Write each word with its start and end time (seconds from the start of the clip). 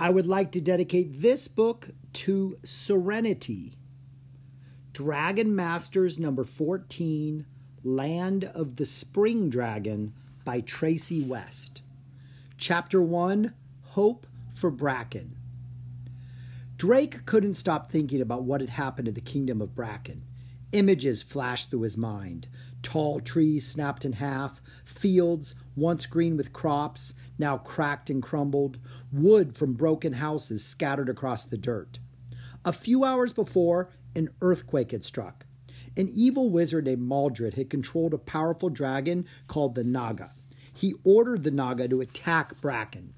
I 0.00 0.08
would 0.08 0.24
like 0.24 0.52
to 0.52 0.62
dedicate 0.62 1.20
this 1.20 1.46
book 1.46 1.90
to 2.14 2.56
Serenity. 2.64 3.74
Dragon 4.94 5.54
Masters 5.54 6.18
number 6.18 6.42
14, 6.42 7.44
Land 7.84 8.44
of 8.44 8.76
the 8.76 8.86
Spring 8.86 9.50
Dragon 9.50 10.14
by 10.42 10.62
Tracey 10.62 11.20
West. 11.20 11.82
Chapter 12.56 13.02
1 13.02 13.52
Hope 13.88 14.26
for 14.54 14.70
Bracken. 14.70 15.36
Drake 16.78 17.26
couldn't 17.26 17.54
stop 17.56 17.92
thinking 17.92 18.22
about 18.22 18.44
what 18.44 18.62
had 18.62 18.70
happened 18.70 19.04
to 19.04 19.12
the 19.12 19.20
kingdom 19.20 19.60
of 19.60 19.74
Bracken. 19.74 20.22
Images 20.72 21.22
flashed 21.22 21.68
through 21.68 21.82
his 21.82 21.98
mind 21.98 22.48
tall 22.80 23.20
trees 23.20 23.66
snapped 23.66 24.06
in 24.06 24.12
half, 24.12 24.62
fields, 24.82 25.54
once 25.80 26.06
green 26.06 26.36
with 26.36 26.52
crops, 26.52 27.14
now 27.38 27.56
cracked 27.56 28.10
and 28.10 28.22
crumbled, 28.22 28.78
wood 29.10 29.56
from 29.56 29.72
broken 29.72 30.12
houses 30.12 30.62
scattered 30.62 31.08
across 31.08 31.42
the 31.42 31.58
dirt. 31.58 31.98
A 32.64 32.72
few 32.72 33.04
hours 33.04 33.32
before, 33.32 33.90
an 34.14 34.28
earthquake 34.42 34.92
had 34.92 35.02
struck. 35.02 35.46
An 35.96 36.08
evil 36.08 36.50
wizard 36.50 36.84
named 36.84 37.02
Maldred 37.02 37.54
had 37.54 37.70
controlled 37.70 38.14
a 38.14 38.18
powerful 38.18 38.68
dragon 38.68 39.26
called 39.48 39.74
the 39.74 39.82
Naga. 39.82 40.34
He 40.72 40.94
ordered 41.02 41.42
the 41.42 41.50
Naga 41.50 41.88
to 41.88 42.00
attack 42.00 42.60
Bracken. 42.60 43.14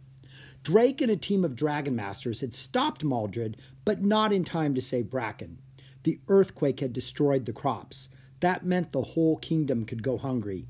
Drake 0.63 1.01
and 1.01 1.11
a 1.11 1.17
team 1.17 1.45
of 1.45 1.57
Dragon 1.57 1.97
Masters 1.97 2.41
had 2.41 2.55
stopped 2.55 3.03
Maldred, 3.03 3.57
but 3.85 4.03
not 4.03 4.33
in 4.33 4.45
time 4.45 4.75
to 4.75 4.81
save 4.81 5.11
Bracken. 5.11 5.59
The 6.05 6.21
earthquake 6.29 6.81
had 6.81 6.93
destroyed 6.93 7.45
the 7.45 7.53
crops. 7.53 8.09
That 8.41 8.65
meant 8.65 8.93
the 8.93 9.03
whole 9.03 9.37
kingdom 9.37 9.85
could 9.85 10.03
go 10.03 10.17
hungry. 10.19 10.69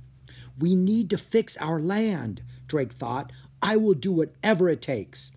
We 0.58 0.74
need 0.74 1.10
to 1.10 1.18
fix 1.18 1.56
our 1.56 1.80
land, 1.80 2.42
Drake 2.66 2.92
thought. 2.92 3.32
I 3.62 3.76
will 3.76 3.94
do 3.94 4.12
whatever 4.12 4.68
it 4.68 4.82
takes. 4.82 5.32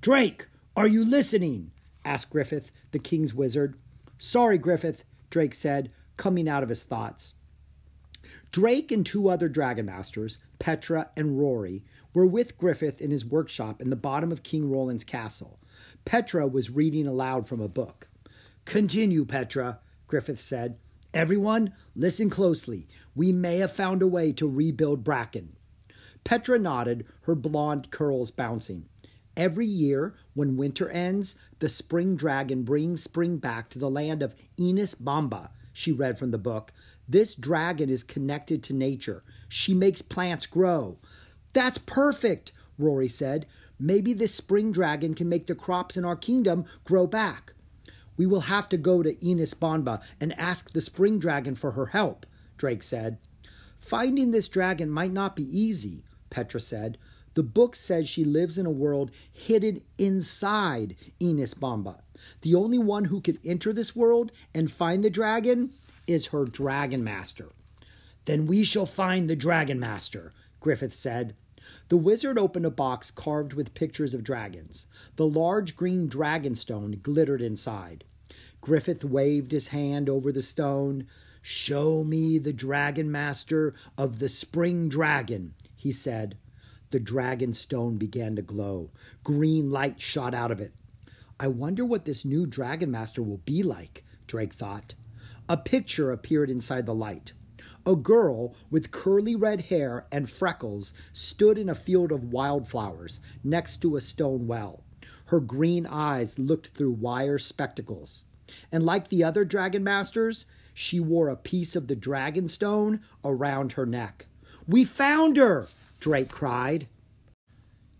Drake, 0.00 0.48
are 0.76 0.86
you 0.86 1.04
listening? 1.04 1.72
asked 2.04 2.30
Griffith, 2.30 2.72
the 2.90 2.98
king's 2.98 3.34
wizard. 3.34 3.76
Sorry, 4.18 4.58
Griffith, 4.58 5.04
Drake 5.30 5.54
said, 5.54 5.90
coming 6.16 6.48
out 6.48 6.62
of 6.62 6.68
his 6.68 6.82
thoughts. 6.82 7.34
Drake 8.52 8.90
and 8.90 9.04
two 9.04 9.28
other 9.28 9.48
Dragon 9.48 9.86
Masters, 9.86 10.38
Petra 10.58 11.10
and 11.16 11.38
Rori, 11.38 11.84
were 12.14 12.26
with 12.26 12.56
Griffith 12.56 13.00
in 13.00 13.10
his 13.10 13.26
workshop 13.26 13.82
in 13.82 13.90
the 13.90 13.96
bottom 13.96 14.32
of 14.32 14.42
King 14.42 14.70
Roland's 14.70 15.04
castle. 15.04 15.58
Petra 16.04 16.46
was 16.46 16.70
reading 16.70 17.06
aloud 17.06 17.48
from 17.48 17.60
a 17.60 17.68
book. 17.68 18.08
Continue, 18.64 19.24
Petra, 19.24 19.80
Griffith 20.06 20.40
said. 20.40 20.78
Everyone, 21.14 21.72
listen 21.94 22.28
closely. 22.28 22.88
We 23.14 23.30
may 23.30 23.58
have 23.58 23.70
found 23.70 24.02
a 24.02 24.06
way 24.08 24.32
to 24.32 24.48
rebuild 24.48 25.04
Bracken. 25.04 25.54
Petra 26.24 26.58
nodded, 26.58 27.06
her 27.22 27.36
blonde 27.36 27.92
curls 27.92 28.32
bouncing. 28.32 28.86
Every 29.36 29.66
year, 29.66 30.16
when 30.34 30.56
winter 30.56 30.88
ends, 30.88 31.36
the 31.60 31.68
spring 31.68 32.16
dragon 32.16 32.64
brings 32.64 33.04
spring 33.04 33.36
back 33.36 33.70
to 33.70 33.78
the 33.78 33.88
land 33.88 34.24
of 34.24 34.34
Enos 34.58 34.96
Bamba, 34.96 35.50
she 35.72 35.92
read 35.92 36.18
from 36.18 36.32
the 36.32 36.38
book. 36.38 36.72
This 37.08 37.36
dragon 37.36 37.90
is 37.90 38.02
connected 38.02 38.64
to 38.64 38.72
nature. 38.72 39.22
She 39.48 39.72
makes 39.72 40.02
plants 40.02 40.46
grow. 40.46 40.98
That's 41.52 41.78
perfect, 41.78 42.50
Rori 42.76 43.08
said. 43.08 43.46
Maybe 43.78 44.14
this 44.14 44.34
spring 44.34 44.72
dragon 44.72 45.14
can 45.14 45.28
make 45.28 45.46
the 45.46 45.54
crops 45.54 45.96
in 45.96 46.04
our 46.04 46.16
kingdom 46.16 46.64
grow 46.82 47.06
back. 47.06 47.54
We 48.16 48.26
will 48.26 48.42
have 48.42 48.68
to 48.70 48.76
go 48.76 49.02
to 49.02 49.26
Enos 49.26 49.54
Bonba 49.54 50.00
and 50.20 50.38
ask 50.38 50.70
the 50.70 50.80
spring 50.80 51.18
dragon 51.18 51.54
for 51.54 51.72
her 51.72 51.86
help, 51.86 52.26
Drake 52.56 52.82
said. 52.82 53.18
Finding 53.78 54.30
this 54.30 54.48
dragon 54.48 54.88
might 54.88 55.12
not 55.12 55.36
be 55.36 55.44
easy, 55.44 56.04
Petra 56.30 56.60
said. 56.60 56.98
The 57.34 57.42
book 57.42 57.74
says 57.74 58.08
she 58.08 58.24
lives 58.24 58.58
in 58.58 58.66
a 58.66 58.70
world 58.70 59.10
hidden 59.32 59.82
inside 59.98 60.96
Enos 61.20 61.54
Bonba. 61.54 62.02
The 62.42 62.54
only 62.54 62.78
one 62.78 63.06
who 63.06 63.20
could 63.20 63.40
enter 63.44 63.72
this 63.72 63.96
world 63.96 64.32
and 64.54 64.70
find 64.70 65.02
the 65.04 65.10
dragon 65.10 65.74
is 66.06 66.26
her 66.26 66.44
dragon 66.44 67.02
master. 67.02 67.50
Then 68.24 68.46
we 68.46 68.64
shall 68.64 68.86
find 68.86 69.28
the 69.28 69.36
dragon 69.36 69.80
master, 69.80 70.32
Griffith 70.60 70.94
said. 70.94 71.34
The 71.88 71.96
wizard 71.98 72.38
opened 72.38 72.64
a 72.64 72.70
box 72.70 73.10
carved 73.10 73.52
with 73.52 73.74
pictures 73.74 74.14
of 74.14 74.24
dragons. 74.24 74.86
The 75.16 75.26
large 75.26 75.76
green 75.76 76.08
dragon 76.08 76.54
stone 76.54 76.98
glittered 77.02 77.42
inside. 77.42 78.04
Griffith 78.62 79.04
waved 79.04 79.52
his 79.52 79.68
hand 79.68 80.08
over 80.08 80.32
the 80.32 80.40
stone. 80.40 81.06
Show 81.42 82.02
me 82.02 82.38
the 82.38 82.54
dragon 82.54 83.12
master 83.12 83.74
of 83.98 84.18
the 84.18 84.30
spring 84.30 84.88
dragon, 84.88 85.54
he 85.76 85.92
said. 85.92 86.38
The 86.90 87.00
dragon 87.00 87.52
stone 87.52 87.98
began 87.98 88.36
to 88.36 88.42
glow. 88.42 88.90
Green 89.22 89.70
light 89.70 90.00
shot 90.00 90.32
out 90.32 90.50
of 90.50 90.60
it. 90.60 90.72
I 91.38 91.48
wonder 91.48 91.84
what 91.84 92.06
this 92.06 92.24
new 92.24 92.46
dragon 92.46 92.90
master 92.90 93.22
will 93.22 93.42
be 93.44 93.62
like, 93.62 94.04
Drake 94.26 94.54
thought. 94.54 94.94
A 95.46 95.58
picture 95.58 96.10
appeared 96.10 96.48
inside 96.48 96.86
the 96.86 96.94
light. 96.94 97.34
A 97.86 97.94
girl 97.94 98.54
with 98.70 98.90
curly 98.90 99.36
red 99.36 99.62
hair 99.62 100.06
and 100.10 100.30
freckles 100.30 100.94
stood 101.12 101.58
in 101.58 101.68
a 101.68 101.74
field 101.74 102.12
of 102.12 102.32
wildflowers 102.32 103.20
next 103.42 103.82
to 103.82 103.96
a 103.96 104.00
stone 104.00 104.46
well. 104.46 104.82
Her 105.26 105.40
green 105.40 105.84
eyes 105.84 106.38
looked 106.38 106.68
through 106.68 106.92
wire 106.92 107.38
spectacles. 107.38 108.24
And 108.72 108.84
like 108.84 109.08
the 109.08 109.22
other 109.22 109.44
dragon 109.44 109.84
masters, 109.84 110.46
she 110.72 110.98
wore 110.98 111.28
a 111.28 111.36
piece 111.36 111.76
of 111.76 111.86
the 111.86 111.96
dragon 111.96 112.48
stone 112.48 113.00
around 113.22 113.72
her 113.72 113.84
neck. 113.84 114.28
We 114.66 114.84
found 114.84 115.36
her! 115.36 115.68
Drake 116.00 116.30
cried. 116.30 116.88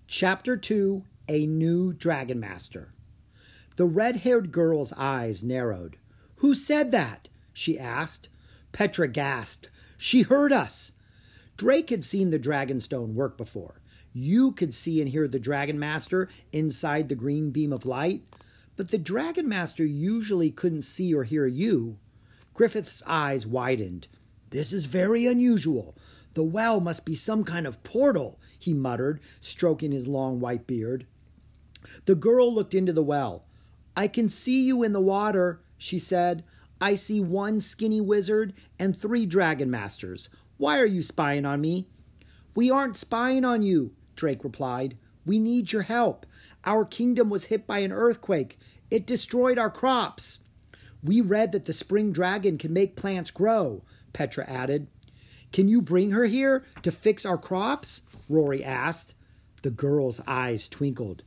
Chapter 0.07 0.57
2 0.57 1.05
A 1.29 1.47
New 1.47 1.93
Dragon 1.93 2.41
Master. 2.41 2.95
The 3.77 3.87
red 3.87 4.17
haired 4.17 4.51
girl's 4.51 4.95
eyes 4.95 5.45
narrowed. 5.45 5.99
Who 6.37 6.55
said 6.55 6.91
that? 6.93 7.29
she 7.53 7.79
asked. 7.79 8.31
Petra 8.73 9.09
gasped. 9.09 9.69
She 9.97 10.23
heard 10.23 10.53
us. 10.53 10.93
Drake 11.57 11.91
had 11.91 12.05
seen 12.05 12.31
the 12.31 12.39
Dragonstone 12.39 13.15
work 13.15 13.37
before. 13.37 13.81
You 14.13 14.53
could 14.53 14.75
see 14.75 15.01
and 15.01 15.11
hear 15.11 15.27
the 15.27 15.39
Dragon 15.39 15.79
Master 15.79 16.29
inside 16.53 17.09
the 17.09 17.15
green 17.15 17.51
beam 17.51 17.73
of 17.73 17.87
light, 17.87 18.23
but 18.77 18.89
the 18.89 18.99
Dragon 18.99 19.49
Master 19.49 19.85
usually 19.85 20.51
couldn't 20.51 20.83
see 20.83 21.15
or 21.15 21.25
hear 21.25 21.47
you. 21.47 21.99
Griffith's 22.55 23.03
eyes 23.07 23.47
widened. 23.47 24.07
This 24.51 24.73
is 24.73 24.87
very 24.87 25.27
unusual. 25.27 25.97
The 26.35 26.45
well 26.45 26.81
must 26.81 27.05
be 27.05 27.15
some 27.15 27.45
kind 27.45 27.67
of 27.67 27.83
portal, 27.83 28.39
he 28.59 28.75
muttered, 28.75 29.21
stroking 29.41 29.93
his 29.93 30.09
long 30.09 30.41
white 30.41 30.67
beard. 30.67 31.07
The 32.05 32.15
girl 32.15 32.53
looked 32.53 32.75
into 32.75 32.93
the 32.93 33.03
well. 33.03 33.45
I 33.97 34.09
can 34.09 34.29
see 34.29 34.65
you 34.65 34.83
in 34.83 34.93
the 34.93 35.01
water, 35.01 35.61
she 35.79 35.99
said. 35.99 36.45
I 36.85 36.97
see 36.97 37.19
one 37.19 37.63
skinny 37.63 38.03
wizard 38.03 38.53
and 38.79 38.95
three 38.95 39.25
dragon 39.25 39.71
masters. 39.71 40.29
Why 40.59 40.79
are 40.79 40.85
you 40.85 41.01
spying 41.01 41.47
on 41.47 41.63
me? 41.63 41.89
We 42.55 42.71
aren't 42.71 42.95
spying 42.95 43.43
on 43.43 43.63
you, 43.63 43.93
Drake 44.17 44.45
replied. 44.45 44.99
We 45.25 45.39
need 45.39 45.73
your 45.73 45.81
help. 45.81 46.27
Our 46.67 46.85
kingdom 46.85 47.31
was 47.31 47.45
hit 47.45 47.67
by 47.67 47.79
an 47.79 47.91
earthquake. 47.91 48.59
It 48.91 49.07
destroyed 49.07 49.57
our 49.57 49.71
crops. 49.71 50.41
We 51.03 51.23
read 51.23 51.53
that 51.53 51.65
the 51.65 51.73
spring 51.73 52.13
dragon 52.13 52.59
can 52.59 52.75
make 52.75 52.97
plants 52.97 53.31
grow, 53.31 53.83
Petra 54.13 54.45
added. 54.47 54.87
Can 55.53 55.69
you 55.69 55.81
bring 55.81 56.11
her 56.11 56.27
here 56.27 56.67
to 56.83 56.93
fix 56.93 57.25
our 57.25 57.39
crops? 57.39 58.03
Rori 58.29 58.63
asked. 58.63 59.15
The 59.63 59.71
girl's 59.71 60.21
eyes 60.27 60.69
twinkled. 60.69 61.23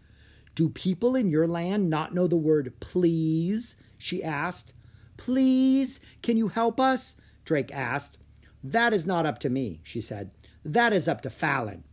Do 0.53 0.69
people 0.69 1.15
in 1.15 1.31
your 1.31 1.47
land 1.47 1.89
not 1.89 2.13
know 2.13 2.27
the 2.27 2.37
word 2.37 2.75
please? 2.79 3.75
she 3.97 4.23
asked. 4.23 4.73
Please, 5.17 5.99
can 6.21 6.37
you 6.37 6.47
help 6.47 6.79
us? 6.79 7.17
Drake 7.43 7.71
asked. 7.73 8.17
That 8.63 8.93
is 8.93 9.05
not 9.05 9.25
up 9.25 9.39
to 9.39 9.49
me, 9.49 9.81
she 9.83 9.99
said. 9.99 10.31
That 10.63 10.93
is 10.93 11.07
up 11.07 11.21
to 11.21 11.29
Fallon. 11.29 11.83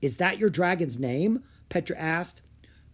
Is 0.00 0.18
that 0.18 0.38
your 0.38 0.50
dragon's 0.50 0.98
name? 0.98 1.42
Petra 1.68 1.96
asked. 1.96 2.42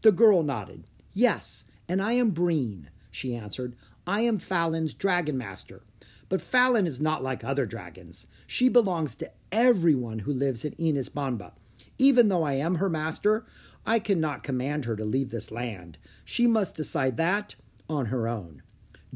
The 0.03 0.13
girl 0.13 0.43
nodded. 0.43 0.85
Yes, 1.13 1.65
and 1.89 2.01
I 2.01 2.13
am 2.13 2.31
Breen, 2.31 2.89
she 3.11 3.35
answered. 3.35 3.75
I 4.07 4.21
am 4.21 4.39
Fallon's 4.39 4.95
dragon 4.95 5.37
master. 5.37 5.83
But 6.29 6.41
Fallon 6.41 6.87
is 6.87 7.01
not 7.01 7.23
like 7.23 7.43
other 7.43 7.67
dragons. 7.67 8.27
She 8.47 8.69
belongs 8.69 9.17
to 9.17 9.33
everyone 9.51 10.21
who 10.21 10.33
lives 10.33 10.65
in 10.65 10.75
Bonba. 11.13 11.53
Even 11.99 12.29
though 12.29 12.45
I 12.45 12.55
am 12.55 12.77
her 12.77 12.89
master, 12.89 13.45
I 13.85 13.99
cannot 13.99 14.45
command 14.45 14.85
her 14.85 14.95
to 14.95 15.05
leave 15.05 15.31
this 15.31 15.51
land. 15.51 15.99
She 16.25 16.47
must 16.47 16.77
decide 16.77 17.17
that 17.17 17.57
on 17.89 18.07
her 18.07 18.29
own. 18.29 18.63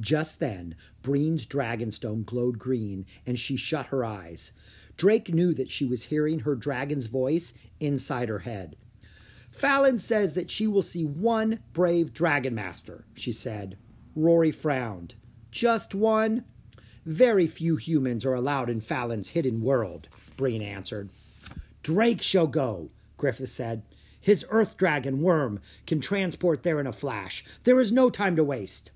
Just 0.00 0.40
then, 0.40 0.74
Breen's 1.02 1.46
dragonstone 1.46 2.24
glowed 2.24 2.58
green, 2.58 3.06
and 3.26 3.38
she 3.38 3.56
shut 3.56 3.86
her 3.86 4.04
eyes. 4.04 4.52
Drake 4.96 5.32
knew 5.32 5.54
that 5.54 5.70
she 5.70 5.84
was 5.84 6.04
hearing 6.04 6.40
her 6.40 6.54
dragon's 6.54 7.06
voice 7.06 7.54
inside 7.80 8.28
her 8.28 8.40
head. 8.40 8.76
Fallon 9.50 10.00
says 10.00 10.34
that 10.34 10.50
she 10.50 10.66
will 10.66 10.82
see 10.82 11.04
one 11.04 11.60
brave 11.72 12.12
dragon 12.12 12.54
master, 12.56 13.04
she 13.14 13.30
said. 13.30 13.78
Rori 14.16 14.50
frowned. 14.50 15.14
Just 15.52 15.94
one? 15.94 16.44
Very 17.06 17.46
few 17.46 17.76
humans 17.76 18.24
are 18.24 18.34
allowed 18.34 18.68
in 18.68 18.80
Fallon's 18.80 19.28
hidden 19.30 19.60
world, 19.60 20.08
Breen 20.36 20.62
answered. 20.62 21.10
Drake 21.84 22.22
shall 22.22 22.48
go, 22.48 22.90
Griffith 23.16 23.50
said. 23.50 23.82
His 24.20 24.44
earth 24.48 24.76
dragon, 24.76 25.20
Worm, 25.20 25.60
can 25.86 26.00
transport 26.00 26.62
there 26.62 26.80
in 26.80 26.86
a 26.86 26.92
flash. 26.92 27.44
There 27.62 27.78
is 27.78 27.92
no 27.92 28.10
time 28.10 28.36
to 28.36 28.42
waste. 28.42 28.90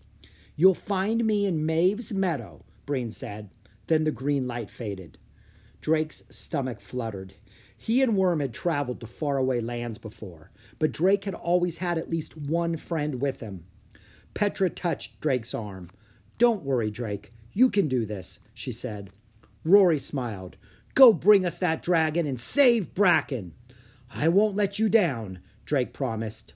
You'll 0.60 0.74
find 0.74 1.24
me 1.24 1.46
in 1.46 1.64
Maeve's 1.64 2.12
meadow, 2.12 2.64
Breen 2.84 3.12
said. 3.12 3.50
Then 3.86 4.02
the 4.02 4.10
green 4.10 4.48
light 4.48 4.68
faded. 4.68 5.16
Drake's 5.80 6.24
stomach 6.30 6.80
fluttered. 6.80 7.34
He 7.76 8.02
and 8.02 8.16
Worm 8.16 8.40
had 8.40 8.52
traveled 8.52 8.98
to 8.98 9.06
faraway 9.06 9.60
lands 9.60 9.98
before, 9.98 10.50
but 10.80 10.90
Drake 10.90 11.26
had 11.26 11.34
always 11.34 11.78
had 11.78 11.96
at 11.96 12.10
least 12.10 12.36
one 12.36 12.76
friend 12.76 13.20
with 13.20 13.38
him. 13.38 13.66
Petra 14.34 14.68
touched 14.68 15.20
Drake's 15.20 15.54
arm. 15.54 15.90
Don't 16.38 16.64
worry, 16.64 16.90
Drake. 16.90 17.32
You 17.52 17.70
can 17.70 17.86
do 17.86 18.04
this, 18.04 18.40
she 18.52 18.72
said. 18.72 19.10
Rori 19.62 20.00
smiled. 20.00 20.56
Go 20.96 21.12
bring 21.12 21.46
us 21.46 21.58
that 21.58 21.84
dragon 21.84 22.26
and 22.26 22.40
save 22.40 22.96
Bracken. 22.96 23.54
I 24.10 24.26
won't 24.26 24.56
let 24.56 24.80
you 24.80 24.88
down, 24.88 25.38
Drake 25.64 25.92
promised. 25.92 26.54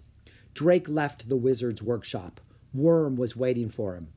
Drake 0.54 0.88
left 0.88 1.28
the 1.28 1.37
wizard's 1.37 1.84
workshop. 1.84 2.40
Worm 2.75 3.17
was 3.17 3.37
waiting 3.37 3.69
for 3.69 3.95
him. 3.95 4.09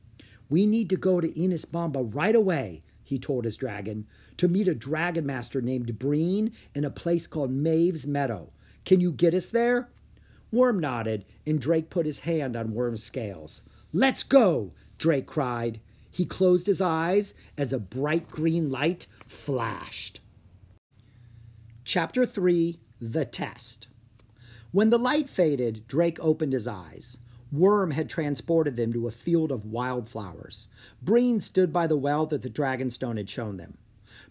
We 0.48 0.66
need 0.66 0.88
to 0.90 0.96
go 0.96 1.20
to 1.20 1.40
Enos 1.40 1.64
Bamba 1.64 2.08
right 2.14 2.34
away, 2.34 2.82
he 3.02 3.18
told 3.18 3.44
his 3.44 3.56
dragon, 3.56 4.06
to 4.36 4.48
meet 4.48 4.68
a 4.68 4.74
dragon 4.74 5.26
master 5.26 5.60
named 5.60 5.98
Breen 5.98 6.52
in 6.74 6.84
a 6.84 6.90
place 6.90 7.26
called 7.26 7.50
Maeve's 7.50 8.06
Meadow. 8.06 8.52
Can 8.84 9.00
you 9.00 9.12
get 9.12 9.34
us 9.34 9.48
there? 9.48 9.88
Worm 10.52 10.78
nodded, 10.78 11.24
and 11.44 11.60
Drake 11.60 11.90
put 11.90 12.06
his 12.06 12.20
hand 12.20 12.56
on 12.56 12.72
Worm's 12.72 13.02
scales. 13.02 13.62
Let's 13.92 14.22
go, 14.22 14.72
Drake 14.98 15.26
cried. 15.26 15.80
He 16.10 16.24
closed 16.24 16.66
his 16.66 16.80
eyes 16.80 17.34
as 17.58 17.72
a 17.72 17.78
bright 17.78 18.28
green 18.28 18.70
light 18.70 19.06
flashed. 19.26 20.20
Chapter 21.84 22.24
3 22.24 22.78
The 23.00 23.24
Test 23.24 23.88
When 24.70 24.90
the 24.90 24.98
light 24.98 25.28
faded, 25.28 25.86
Drake 25.86 26.18
opened 26.20 26.52
his 26.52 26.66
eyes. 26.66 27.18
Worm 27.52 27.92
had 27.92 28.08
transported 28.08 28.76
them 28.76 28.92
to 28.92 29.06
a 29.06 29.12
field 29.12 29.52
of 29.52 29.64
wildflowers. 29.64 30.68
Breen 31.00 31.40
stood 31.40 31.72
by 31.72 31.86
the 31.86 31.96
well 31.96 32.26
that 32.26 32.42
the 32.42 32.50
Dragonstone 32.50 33.16
had 33.16 33.30
shown 33.30 33.56
them. 33.56 33.78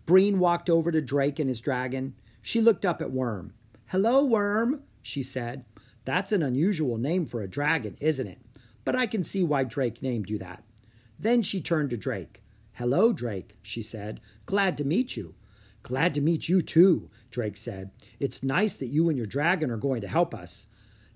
Breen 0.05 0.37
walked 0.39 0.69
over 0.69 0.91
to 0.91 1.01
Drake 1.01 1.39
and 1.39 1.49
his 1.49 1.61
dragon. 1.61 2.13
She 2.41 2.61
looked 2.61 2.85
up 2.85 3.01
at 3.01 3.11
Worm. 3.11 3.53
Hello, 3.87 4.25
Worm, 4.25 4.83
she 5.01 5.23
said. 5.23 5.63
That's 6.03 6.31
an 6.31 6.43
unusual 6.43 6.97
name 6.97 7.25
for 7.25 7.41
a 7.41 7.47
dragon, 7.47 7.97
isn't 7.99 8.27
it? 8.27 8.39
But 8.83 8.95
I 8.95 9.07
can 9.07 9.23
see 9.23 9.43
why 9.43 9.63
Drake 9.63 10.03
named 10.03 10.29
you 10.29 10.37
that. 10.39 10.63
Then 11.17 11.41
she 11.41 11.61
turned 11.61 11.91
to 11.91 11.97
Drake. 11.97 12.43
Hello, 12.73 13.13
Drake, 13.13 13.57
she 13.61 13.81
said. 13.81 14.19
Glad 14.45 14.77
to 14.77 14.83
meet 14.83 15.15
you. 15.15 15.33
Glad 15.81 16.13
to 16.15 16.21
meet 16.21 16.49
you 16.49 16.61
too, 16.61 17.09
Drake 17.31 17.57
said. 17.57 17.91
It's 18.19 18.43
nice 18.43 18.75
that 18.75 18.87
you 18.87 19.07
and 19.07 19.17
your 19.17 19.25
dragon 19.25 19.71
are 19.71 19.77
going 19.77 20.01
to 20.01 20.07
help 20.07 20.35
us. 20.35 20.67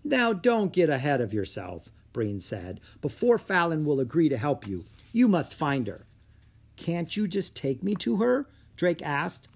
Now, 0.04 0.34
don't 0.34 0.74
get 0.74 0.90
ahead 0.90 1.22
of 1.22 1.34
yourself, 1.34 1.92
Breen 2.14 2.40
said. 2.40 2.80
Before 3.02 3.38
Fallon 3.38 3.86
will 3.86 4.00
agree 4.00 4.30
to 4.30 4.38
help 4.38 4.68
you, 4.68 4.86
you 5.12 5.28
must 5.28 5.54
find 5.54 5.88
her. 5.88 6.06
Can't 6.76 7.16
you 7.18 7.28
just 7.28 7.56
take 7.56 7.84
me 7.84 7.96
to 7.96 8.18
her? 8.18 8.48
Drake 8.76 9.02
asked. 9.02 9.48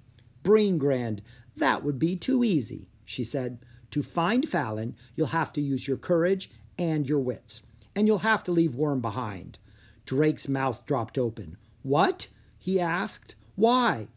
Breen 0.44 0.78
grinned. 0.78 1.22
That 1.56 1.84
would 1.84 1.98
be 1.98 2.16
too 2.16 2.44
easy, 2.44 2.90
she 3.06 3.24
said. 3.24 3.60
To 3.92 4.04
find 4.04 4.48
Fallon, 4.48 4.95
you'll 5.16 5.28
have 5.28 5.54
to 5.54 5.62
use 5.62 5.88
your 5.88 5.98
courage 5.98 6.50
and 6.78 7.07
your 7.07 7.19
wits, 7.19 7.63
and 7.95 8.07
you'll 8.07 8.18
have 8.19 8.44
to 8.44 8.51
leave 8.51 8.75
Worm 8.75 9.01
behind. 9.01 9.60
Drake's 10.06 10.50
mouth 10.50 10.86
dropped 10.86 11.18
open. 11.18 11.57
What? 11.84 12.28
he 12.57 12.80
asked. 12.80 13.36
Why? 13.56 14.07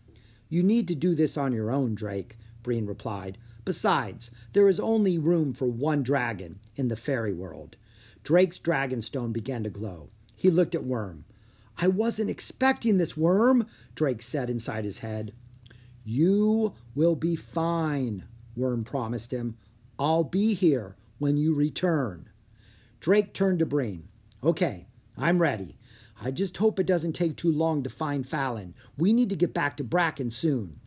You 0.48 0.62
need 0.62 0.88
to 0.88 0.94
do 0.94 1.14
this 1.14 1.36
on 1.36 1.52
your 1.52 1.70
own, 1.70 1.94
Drake, 1.94 2.36
Breen 2.62 2.86
replied. 2.86 3.38
Besides, 3.66 4.30
there 4.52 4.68
is 4.68 4.78
only 4.78 5.18
room 5.18 5.52
for 5.52 5.66
one 5.66 6.04
dragon 6.04 6.60
in 6.76 6.86
the 6.86 6.94
fairy 6.94 7.34
world. 7.34 7.76
Drake's 8.22 8.60
dragonstone 8.60 9.32
began 9.32 9.64
to 9.64 9.70
glow. 9.70 10.10
He 10.36 10.50
looked 10.50 10.76
at 10.76 10.84
Worm. 10.84 11.24
I 11.76 11.88
wasn't 11.88 12.30
expecting 12.30 12.96
this, 12.96 13.16
Worm, 13.16 13.66
Drake 13.96 14.22
said 14.22 14.48
inside 14.48 14.84
his 14.84 15.00
head. 15.00 15.34
You 16.04 16.74
will 16.94 17.16
be 17.16 17.34
fine, 17.34 18.24
Worm 18.54 18.84
promised 18.84 19.32
him. 19.32 19.56
I'll 19.98 20.24
be 20.24 20.54
here 20.54 20.94
when 21.18 21.36
you 21.36 21.52
return. 21.52 22.30
Drake 23.00 23.34
turned 23.34 23.58
to 23.58 23.66
Breen. 23.66 24.08
Okay, 24.44 24.86
I'm 25.18 25.42
ready. 25.42 25.76
I 26.22 26.30
just 26.30 26.56
hope 26.58 26.78
it 26.78 26.86
doesn't 26.86 27.14
take 27.14 27.36
too 27.36 27.50
long 27.50 27.82
to 27.82 27.90
find 27.90 28.24
Fallon. 28.24 28.76
We 28.96 29.12
need 29.12 29.28
to 29.30 29.36
get 29.36 29.52
back 29.52 29.76
to 29.78 29.84
Bracken 29.84 30.30
soon. 30.30 30.78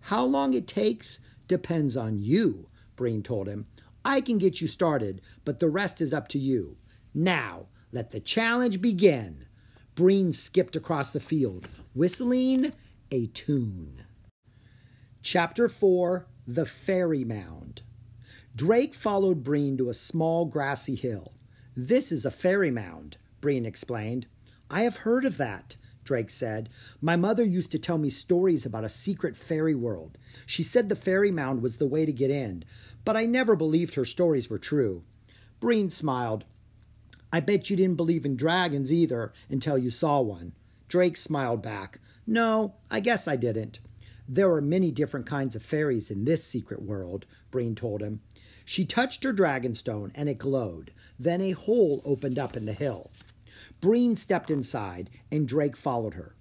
How 0.00 0.24
long 0.24 0.54
it 0.54 0.66
takes 0.66 1.20
depends 1.48 1.96
on 1.96 2.18
you, 2.18 2.68
Breen 2.96 3.22
told 3.22 3.48
him. 3.48 3.66
I 4.04 4.20
can 4.20 4.38
get 4.38 4.60
you 4.60 4.66
started, 4.66 5.20
but 5.44 5.58
the 5.58 5.68
rest 5.68 6.00
is 6.00 6.12
up 6.12 6.28
to 6.28 6.38
you. 6.38 6.76
Now, 7.14 7.66
let 7.92 8.10
the 8.10 8.20
challenge 8.20 8.80
begin. 8.80 9.46
Breen 9.94 10.32
skipped 10.32 10.76
across 10.76 11.10
the 11.10 11.20
field, 11.20 11.68
whistling 11.94 12.72
a 13.10 13.28
tune. 13.28 14.04
Chapter 15.22 15.68
4 15.68 16.26
The 16.46 16.66
Fairy 16.66 17.24
Mound. 17.24 17.82
Drake 18.56 18.94
followed 18.94 19.42
Breen 19.42 19.76
to 19.78 19.88
a 19.88 19.94
small 19.94 20.44
grassy 20.44 20.94
hill. 20.94 21.32
This 21.76 22.12
is 22.12 22.24
a 22.24 22.30
fairy 22.30 22.70
mound, 22.70 23.16
Breen 23.40 23.66
explained. 23.66 24.26
I 24.70 24.82
have 24.82 24.98
heard 24.98 25.24
of 25.24 25.36
that, 25.38 25.76
Drake 26.04 26.30
said. 26.30 26.68
My 27.00 27.16
mother 27.16 27.44
used 27.44 27.72
to 27.72 27.78
tell 27.78 27.98
me 27.98 28.10
stories 28.10 28.64
about 28.64 28.84
a 28.84 28.88
secret 28.88 29.34
fairy 29.34 29.74
world. 29.74 30.18
She 30.46 30.62
said 30.62 30.88
the 30.88 30.96
fairy 30.96 31.30
mound 31.30 31.62
was 31.62 31.78
the 31.78 31.86
way 31.86 32.04
to 32.04 32.12
get 32.12 32.30
in, 32.30 32.64
but 33.04 33.16
I 33.16 33.26
never 33.26 33.56
believed 33.56 33.94
her 33.94 34.04
stories 34.04 34.48
were 34.48 34.58
true. 34.58 35.02
Breen 35.60 35.90
smiled. 35.90 36.44
I 37.32 37.40
bet 37.40 37.70
you 37.70 37.76
didn't 37.76 37.96
believe 37.96 38.24
in 38.24 38.36
dragons 38.36 38.92
either 38.92 39.32
until 39.48 39.78
you 39.78 39.90
saw 39.90 40.20
one. 40.20 40.52
Drake 40.88 41.16
smiled 41.16 41.62
back. 41.62 42.00
No, 42.26 42.74
I 42.90 43.00
guess 43.00 43.26
I 43.26 43.36
didn't. 43.36 43.80
There 44.28 44.50
are 44.52 44.60
many 44.60 44.90
different 44.90 45.26
kinds 45.26 45.56
of 45.56 45.62
fairies 45.62 46.10
in 46.10 46.24
this 46.24 46.44
secret 46.44 46.82
world, 46.82 47.26
Breen 47.50 47.74
told 47.74 48.00
him. 48.00 48.20
She 48.64 48.84
touched 48.86 49.24
her 49.24 49.32
dragonstone 49.34 50.10
and 50.14 50.28
it 50.28 50.38
glowed. 50.38 50.92
Then 51.18 51.42
a 51.42 51.50
hole 51.50 52.00
opened 52.04 52.38
up 52.38 52.56
in 52.56 52.64
the 52.64 52.72
hill. 52.72 53.10
Breen 53.84 54.16
stepped 54.16 54.50
inside 54.50 55.10
and 55.30 55.46
Drake 55.46 55.76
followed 55.76 56.14
her. 56.14 56.34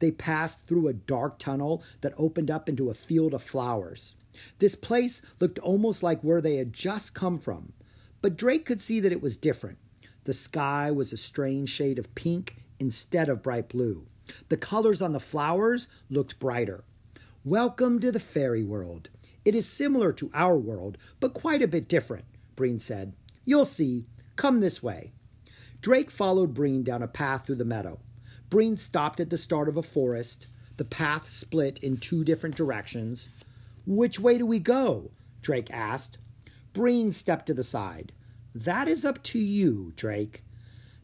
They 0.00 0.10
passed 0.10 0.68
through 0.68 0.86
a 0.86 0.92
dark 0.92 1.38
tunnel 1.38 1.82
that 2.02 2.12
opened 2.18 2.50
up 2.50 2.68
into 2.68 2.90
a 2.90 2.94
field 2.94 3.32
of 3.32 3.42
flowers. 3.42 4.16
This 4.58 4.74
place 4.74 5.22
looked 5.40 5.58
almost 5.60 6.02
like 6.02 6.20
where 6.20 6.42
they 6.42 6.56
had 6.56 6.74
just 6.74 7.14
come 7.14 7.38
from, 7.38 7.72
but 8.20 8.36
Drake 8.36 8.66
could 8.66 8.82
see 8.82 9.00
that 9.00 9.12
it 9.12 9.22
was 9.22 9.38
different. 9.38 9.78
The 10.24 10.34
sky 10.34 10.90
was 10.90 11.10
a 11.10 11.16
strange 11.16 11.70
shade 11.70 11.98
of 11.98 12.14
pink 12.14 12.56
instead 12.78 13.30
of 13.30 13.42
bright 13.42 13.70
blue. 13.70 14.06
The 14.50 14.58
colors 14.58 15.00
on 15.00 15.14
the 15.14 15.20
flowers 15.20 15.88
looked 16.10 16.38
brighter. 16.38 16.84
Welcome 17.46 17.98
to 18.00 18.12
the 18.12 18.20
fairy 18.20 18.62
world. 18.62 19.08
It 19.46 19.54
is 19.54 19.66
similar 19.66 20.12
to 20.12 20.30
our 20.34 20.58
world, 20.58 20.98
but 21.18 21.32
quite 21.32 21.62
a 21.62 21.66
bit 21.66 21.88
different, 21.88 22.26
Breen 22.56 22.78
said. 22.78 23.14
You'll 23.46 23.64
see. 23.64 24.04
Come 24.36 24.60
this 24.60 24.82
way. 24.82 25.14
Drake 25.80 26.10
followed 26.10 26.52
Breen 26.52 26.82
down 26.82 27.02
a 27.02 27.08
path 27.08 27.46
through 27.46 27.56
the 27.56 27.64
meadow. 27.64 28.00
Breen 28.50 28.76
stopped 28.76 29.18
at 29.18 29.30
the 29.30 29.38
start 29.38 29.68
of 29.68 29.78
a 29.78 29.82
forest. 29.82 30.46
The 30.76 30.84
path 30.84 31.30
split 31.30 31.78
in 31.78 31.96
two 31.96 32.22
different 32.22 32.54
directions. 32.54 33.30
Which 33.86 34.20
way 34.20 34.36
do 34.36 34.44
we 34.44 34.58
go? 34.58 35.10
Drake 35.40 35.70
asked. 35.70 36.18
Breen 36.74 37.12
stepped 37.12 37.46
to 37.46 37.54
the 37.54 37.64
side. 37.64 38.12
That 38.54 38.88
is 38.88 39.04
up 39.04 39.22
to 39.24 39.38
you, 39.38 39.92
Drake. 39.96 40.44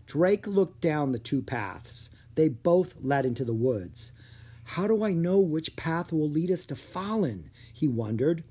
Drake 0.04 0.46
looked 0.46 0.82
down 0.82 1.12
the 1.12 1.18
two 1.18 1.40
paths. 1.40 2.10
They 2.34 2.48
both 2.48 2.96
led 3.00 3.24
into 3.24 3.44
the 3.44 3.54
woods. 3.54 4.12
How 4.64 4.86
do 4.86 5.04
I 5.04 5.12
know 5.12 5.38
which 5.38 5.76
path 5.76 6.12
will 6.12 6.28
lead 6.28 6.50
us 6.50 6.66
to 6.66 6.76
Fallon? 6.76 7.50
he 7.72 7.88
wondered. 7.88 8.44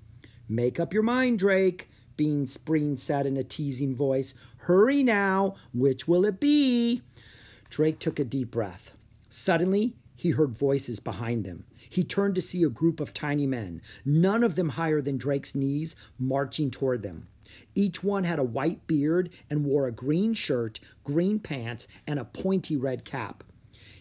Make 0.49 0.79
up 0.79 0.93
your 0.93 1.03
mind, 1.03 1.39
Drake, 1.39 1.89
Bean 2.17 2.47
Breen 2.63 2.97
said 2.97 3.25
in 3.25 3.35
a 3.35 3.43
teasing 3.43 3.95
voice. 3.95 4.33
Hurry 4.65 5.03
now, 5.03 5.53
which 5.75 6.07
will 6.07 6.25
it 6.25 6.39
be? 6.39 7.03
Drake 7.69 7.99
took 7.99 8.17
a 8.17 8.23
deep 8.23 8.49
breath. 8.49 8.93
Suddenly, 9.29 9.93
he 10.15 10.31
heard 10.31 10.57
voices 10.57 10.99
behind 10.99 11.45
them. 11.45 11.65
He 11.87 12.03
turned 12.03 12.33
to 12.33 12.41
see 12.41 12.63
a 12.63 12.69
group 12.69 12.99
of 12.99 13.13
tiny 13.13 13.45
men, 13.45 13.83
none 14.03 14.43
of 14.43 14.55
them 14.55 14.69
higher 14.69 15.03
than 15.03 15.19
Drake's 15.19 15.53
knees, 15.53 15.95
marching 16.17 16.71
toward 16.71 17.03
them. 17.03 17.27
Each 17.75 18.03
one 18.03 18.23
had 18.23 18.39
a 18.39 18.43
white 18.43 18.87
beard 18.87 19.29
and 19.51 19.65
wore 19.65 19.85
a 19.85 19.91
green 19.91 20.33
shirt, 20.33 20.79
green 21.03 21.37
pants, 21.37 21.87
and 22.07 22.17
a 22.17 22.25
pointy 22.25 22.75
red 22.75 23.05
cap. 23.05 23.43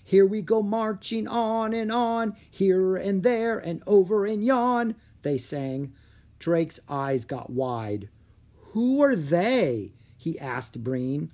Here 0.02 0.24
we 0.24 0.40
go 0.40 0.62
marching 0.62 1.28
on 1.28 1.74
and 1.74 1.92
on, 1.92 2.36
here 2.50 2.96
and 2.96 3.22
there 3.22 3.58
and 3.58 3.82
over 3.86 4.24
and 4.24 4.42
yon, 4.42 4.94
they 5.20 5.36
sang. 5.36 5.92
Drake's 6.38 6.80
eyes 6.88 7.26
got 7.26 7.50
wide. 7.50 8.08
Who 8.72 9.02
are 9.02 9.14
they? 9.14 9.92
He 10.24 10.38
asked 10.38 10.82
Breen. 10.82 11.30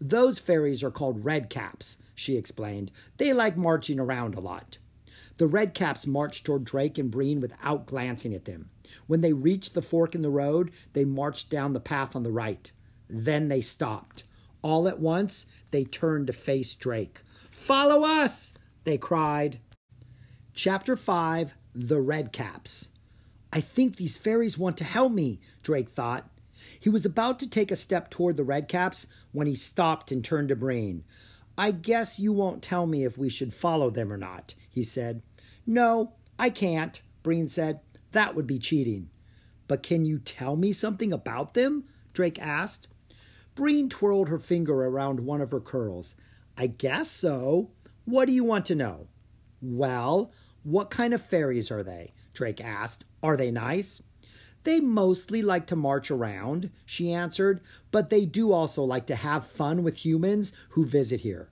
Those 0.00 0.40
fairies 0.40 0.82
are 0.82 0.90
called 0.90 1.22
redcaps, 1.22 1.98
she 2.12 2.36
explained. 2.36 2.90
They 3.18 3.32
like 3.32 3.56
marching 3.56 4.00
around 4.00 4.34
a 4.34 4.40
lot. 4.40 4.78
The 5.36 5.46
redcaps 5.48 6.08
marched 6.08 6.44
toward 6.44 6.64
Drake 6.64 6.98
and 6.98 7.08
Breen 7.08 7.40
without 7.40 7.86
glancing 7.86 8.34
at 8.34 8.44
them. 8.44 8.68
When 9.06 9.20
they 9.20 9.32
reached 9.32 9.74
the 9.74 9.80
fork 9.80 10.16
in 10.16 10.22
the 10.22 10.28
road, 10.28 10.72
they 10.92 11.04
marched 11.04 11.50
down 11.50 11.72
the 11.72 11.78
path 11.78 12.16
on 12.16 12.24
the 12.24 12.32
right. 12.32 12.68
Then 13.08 13.46
they 13.46 13.60
stopped. 13.60 14.24
All 14.60 14.88
at 14.88 14.98
once, 14.98 15.46
they 15.70 15.84
turned 15.84 16.26
to 16.26 16.32
face 16.32 16.74
Drake. 16.74 17.20
Follow 17.52 18.04
us! 18.04 18.54
they 18.82 18.98
cried. 18.98 19.60
Chapter 20.52 20.96
5 20.96 21.54
The 21.76 22.02
Redcaps. 22.02 22.88
I 23.52 23.60
think 23.60 23.94
these 23.94 24.18
fairies 24.18 24.58
want 24.58 24.78
to 24.78 24.84
help 24.84 25.12
me, 25.12 25.38
Drake 25.62 25.88
thought. 25.88 26.28
He 26.82 26.88
was 26.88 27.06
about 27.06 27.38
to 27.38 27.48
take 27.48 27.70
a 27.70 27.76
step 27.76 28.10
toward 28.10 28.36
the 28.36 28.42
Redcaps 28.42 29.06
when 29.30 29.46
he 29.46 29.54
stopped 29.54 30.10
and 30.10 30.24
turned 30.24 30.48
to 30.48 30.56
Breen. 30.56 31.04
I 31.56 31.70
guess 31.70 32.18
you 32.18 32.32
won't 32.32 32.60
tell 32.60 32.88
me 32.88 33.04
if 33.04 33.16
we 33.16 33.28
should 33.28 33.54
follow 33.54 33.88
them 33.88 34.12
or 34.12 34.16
not, 34.16 34.54
he 34.68 34.82
said. 34.82 35.22
No, 35.64 36.14
I 36.40 36.50
can't, 36.50 37.00
Breen 37.22 37.48
said. 37.48 37.78
That 38.10 38.34
would 38.34 38.48
be 38.48 38.58
cheating. 38.58 39.10
But 39.68 39.84
can 39.84 40.04
you 40.04 40.18
tell 40.18 40.56
me 40.56 40.72
something 40.72 41.12
about 41.12 41.54
them? 41.54 41.84
Drake 42.14 42.40
asked. 42.40 42.88
Breen 43.54 43.88
twirled 43.88 44.28
her 44.28 44.40
finger 44.40 44.74
around 44.74 45.20
one 45.20 45.40
of 45.40 45.52
her 45.52 45.60
curls. 45.60 46.16
I 46.58 46.66
guess 46.66 47.08
so. 47.08 47.70
What 48.06 48.26
do 48.26 48.34
you 48.34 48.42
want 48.42 48.66
to 48.66 48.74
know? 48.74 49.06
Well, 49.60 50.32
what 50.64 50.90
kind 50.90 51.14
of 51.14 51.22
fairies 51.22 51.70
are 51.70 51.84
they? 51.84 52.12
Drake 52.34 52.60
asked. 52.60 53.04
Are 53.22 53.36
they 53.36 53.52
nice? 53.52 54.02
They 54.64 54.80
mostly 54.80 55.42
like 55.42 55.66
to 55.66 55.76
march 55.76 56.10
around, 56.10 56.70
she 56.86 57.12
answered, 57.12 57.60
but 57.90 58.10
they 58.10 58.24
do 58.24 58.52
also 58.52 58.84
like 58.84 59.06
to 59.06 59.16
have 59.16 59.46
fun 59.46 59.82
with 59.82 60.04
humans 60.04 60.52
who 60.70 60.84
visit 60.84 61.20
here. 61.20 61.50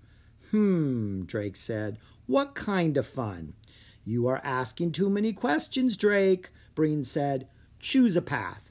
Hmm, 0.51 1.23
Drake 1.23 1.57
said. 1.57 1.99
What 2.27 2.55
kind 2.55 2.97
of 2.97 3.07
fun? 3.07 3.55
You 4.05 4.29
are 4.29 4.41
asking 4.45 4.93
too 4.93 5.11
many 5.11 5.33
questions, 5.33 5.97
Drake, 5.97 6.51
Breen 6.75 7.03
said. 7.03 7.49
Choose 7.81 8.15
a 8.15 8.23
path. 8.23 8.71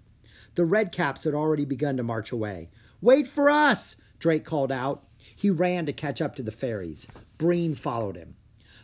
The 0.55 0.63
redcaps 0.63 1.25
had 1.25 1.33
already 1.33 1.65
begun 1.65 1.97
to 1.97 2.03
march 2.03 2.31
away. 2.31 2.69
Wait 3.01 3.27
for 3.27 3.49
us, 3.49 3.97
Drake 4.19 4.45
called 4.45 4.71
out. 4.71 5.05
He 5.35 5.49
ran 5.49 5.85
to 5.85 5.93
catch 5.93 6.21
up 6.21 6.35
to 6.35 6.43
the 6.43 6.51
fairies. 6.51 7.07
Breen 7.37 7.75
followed 7.75 8.15
him. 8.15 8.35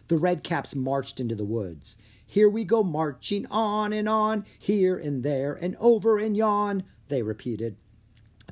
The 0.08 0.16
redcaps 0.16 0.76
marched 0.76 1.20
into 1.20 1.36
the 1.36 1.44
woods. 1.44 1.98
Here 2.28 2.50
we 2.50 2.64
go 2.64 2.84
marching 2.84 3.46
on 3.48 3.94
and 3.94 4.10
on, 4.10 4.46
here 4.60 4.98
and 4.98 5.22
there 5.22 5.54
and 5.54 5.76
over 5.80 6.18
and 6.18 6.36
yon, 6.36 6.84
they 7.08 7.22
repeated. 7.22 7.78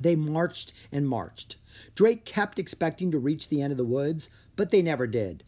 They 0.00 0.16
marched 0.16 0.72
and 0.92 1.08
marched. 1.08 1.56
Drake 1.94 2.24
kept 2.24 2.58
expecting 2.58 3.10
to 3.10 3.18
reach 3.18 3.48
the 3.48 3.60
end 3.60 3.72
of 3.72 3.76
the 3.76 3.84
woods, 3.84 4.30
but 4.54 4.70
they 4.70 4.80
never 4.80 5.06
did. 5.06 5.42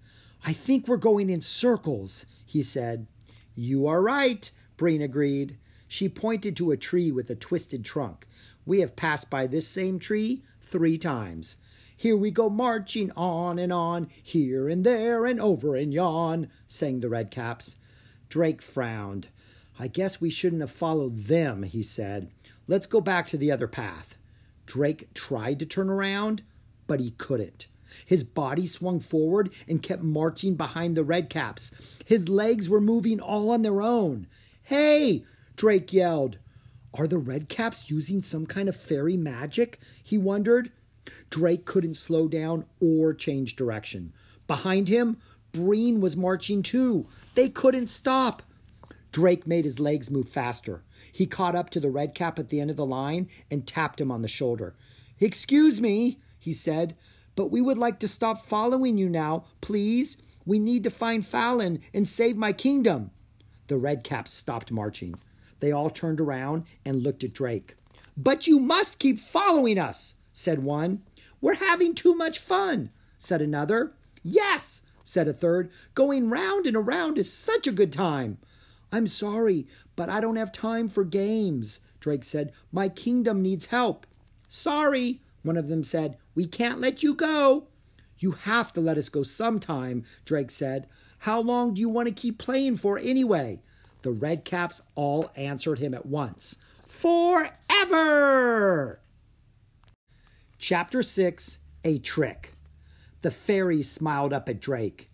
I 0.44 0.52
think 0.52 0.86
we're 0.86 0.96
going 0.96 1.30
in 1.30 1.40
circles, 1.40 2.26
he 2.44 2.62
said. 2.62 3.06
You 3.54 3.86
are 3.86 4.02
right, 4.02 4.50
Breen 4.76 5.02
agreed. 5.02 5.56
She 5.88 6.08
pointed 6.08 6.56
to 6.56 6.72
a 6.72 6.76
tree 6.76 7.12
with 7.12 7.30
a 7.30 7.36
twisted 7.36 7.84
trunk. 7.84 8.26
We 8.64 8.80
have 8.80 8.96
passed 8.96 9.30
by 9.30 9.46
this 9.46 9.68
same 9.68 9.98
tree 10.00 10.42
three 10.60 10.98
times. 10.98 11.58
Here 11.96 12.16
we 12.16 12.30
go 12.30 12.50
marching 12.50 13.12
on 13.12 13.58
and 13.58 13.72
on, 13.72 14.08
here 14.22 14.68
and 14.68 14.84
there 14.84 15.26
and 15.26 15.40
over 15.40 15.76
and 15.76 15.94
yon, 15.94 16.48
sang 16.68 17.00
the 17.00 17.08
redcaps. 17.08 17.76
Drake 18.28 18.62
frowned. 18.62 19.28
I 19.78 19.88
guess 19.88 20.20
we 20.20 20.30
shouldn't 20.30 20.62
have 20.62 20.70
followed 20.70 21.24
them, 21.24 21.62
he 21.62 21.82
said. 21.82 22.30
Let's 22.66 22.86
go 22.86 23.00
back 23.00 23.26
to 23.28 23.36
the 23.36 23.52
other 23.52 23.68
path. 23.68 24.16
Drake 24.64 25.12
tried 25.14 25.58
to 25.60 25.66
turn 25.66 25.88
around, 25.88 26.42
but 26.86 27.00
he 27.00 27.10
couldn't. 27.12 27.68
His 28.04 28.24
body 28.24 28.66
swung 28.66 29.00
forward 29.00 29.52
and 29.68 29.82
kept 29.82 30.02
marching 30.02 30.54
behind 30.54 30.96
the 30.96 31.04
redcaps. 31.04 31.72
His 32.04 32.28
legs 32.28 32.68
were 32.68 32.80
moving 32.80 33.20
all 33.20 33.50
on 33.50 33.62
their 33.62 33.80
own. 33.80 34.26
Hey! 34.62 35.24
Drake 35.56 35.92
yelled. 35.92 36.38
Are 36.92 37.06
the 37.06 37.20
redcaps 37.20 37.90
using 37.90 38.22
some 38.22 38.46
kind 38.46 38.68
of 38.68 38.76
fairy 38.76 39.16
magic? 39.16 39.78
He 40.02 40.18
wondered. 40.18 40.72
Drake 41.30 41.64
couldn't 41.64 41.94
slow 41.94 42.26
down 42.26 42.64
or 42.80 43.14
change 43.14 43.54
direction. 43.54 44.12
Behind 44.46 44.88
him, 44.88 45.18
Breen 45.56 46.00
was 46.00 46.16
marching 46.16 46.62
too. 46.62 47.06
They 47.34 47.48
couldn't 47.48 47.86
stop. 47.86 48.42
Drake 49.10 49.46
made 49.46 49.64
his 49.64 49.80
legs 49.80 50.10
move 50.10 50.28
faster. 50.28 50.82
He 51.10 51.24
caught 51.24 51.56
up 51.56 51.70
to 51.70 51.80
the 51.80 51.88
red 51.88 52.14
cap 52.14 52.38
at 52.38 52.50
the 52.50 52.60
end 52.60 52.70
of 52.70 52.76
the 52.76 52.84
line 52.84 53.28
and 53.50 53.66
tapped 53.66 54.00
him 54.00 54.10
on 54.10 54.20
the 54.20 54.28
shoulder. 54.28 54.74
Excuse 55.18 55.80
me, 55.80 56.20
he 56.38 56.52
said, 56.52 56.94
but 57.34 57.50
we 57.50 57.62
would 57.62 57.78
like 57.78 57.98
to 58.00 58.08
stop 58.08 58.44
following 58.44 58.98
you 58.98 59.08
now, 59.08 59.44
please. 59.62 60.18
We 60.44 60.58
need 60.58 60.84
to 60.84 60.90
find 60.90 61.26
Fallon 61.26 61.80
and 61.94 62.06
save 62.06 62.36
my 62.36 62.52
kingdom. 62.52 63.10
The 63.68 63.78
red 63.78 64.04
caps 64.04 64.32
stopped 64.32 64.70
marching. 64.70 65.14
They 65.60 65.72
all 65.72 65.90
turned 65.90 66.20
around 66.20 66.64
and 66.84 67.02
looked 67.02 67.24
at 67.24 67.32
Drake. 67.32 67.76
But 68.16 68.46
you 68.46 68.60
must 68.60 68.98
keep 68.98 69.18
following 69.18 69.78
us, 69.78 70.16
said 70.32 70.62
one. 70.62 71.02
We're 71.40 71.54
having 71.54 71.94
too 71.94 72.14
much 72.14 72.38
fun, 72.38 72.90
said 73.16 73.40
another. 73.40 73.94
Yes, 74.22 74.82
said 75.06 75.28
a 75.28 75.32
third. 75.32 75.70
Going 75.94 76.28
round 76.28 76.66
and 76.66 76.76
around 76.76 77.16
is 77.16 77.32
such 77.32 77.66
a 77.66 77.72
good 77.72 77.92
time. 77.92 78.38
I'm 78.90 79.06
sorry, 79.06 79.66
but 79.94 80.08
I 80.10 80.20
don't 80.20 80.36
have 80.36 80.52
time 80.52 80.88
for 80.88 81.04
games, 81.04 81.80
Drake 82.00 82.24
said. 82.24 82.52
My 82.72 82.88
kingdom 82.88 83.40
needs 83.40 83.66
help. 83.66 84.06
Sorry, 84.48 85.20
one 85.42 85.56
of 85.56 85.68
them 85.68 85.84
said. 85.84 86.16
We 86.34 86.46
can't 86.46 86.80
let 86.80 87.02
you 87.02 87.14
go. 87.14 87.68
You 88.18 88.32
have 88.32 88.72
to 88.72 88.80
let 88.80 88.98
us 88.98 89.08
go 89.08 89.22
sometime, 89.22 90.04
Drake 90.24 90.50
said. 90.50 90.88
How 91.18 91.40
long 91.40 91.74
do 91.74 91.80
you 91.80 91.88
want 91.88 92.08
to 92.08 92.14
keep 92.14 92.38
playing 92.38 92.76
for 92.76 92.98
anyway? 92.98 93.60
The 94.02 94.12
redcaps 94.12 94.80
all 94.94 95.30
answered 95.36 95.78
him 95.78 95.94
at 95.94 96.06
once. 96.06 96.58
Forever! 96.84 97.50
Chapter 100.58 101.02
6 101.02 101.58
A 101.84 101.98
Trick. 101.98 102.55
The 103.26 103.32
fairy 103.32 103.82
smiled 103.82 104.32
up 104.32 104.48
at 104.48 104.60
Drake. 104.60 105.10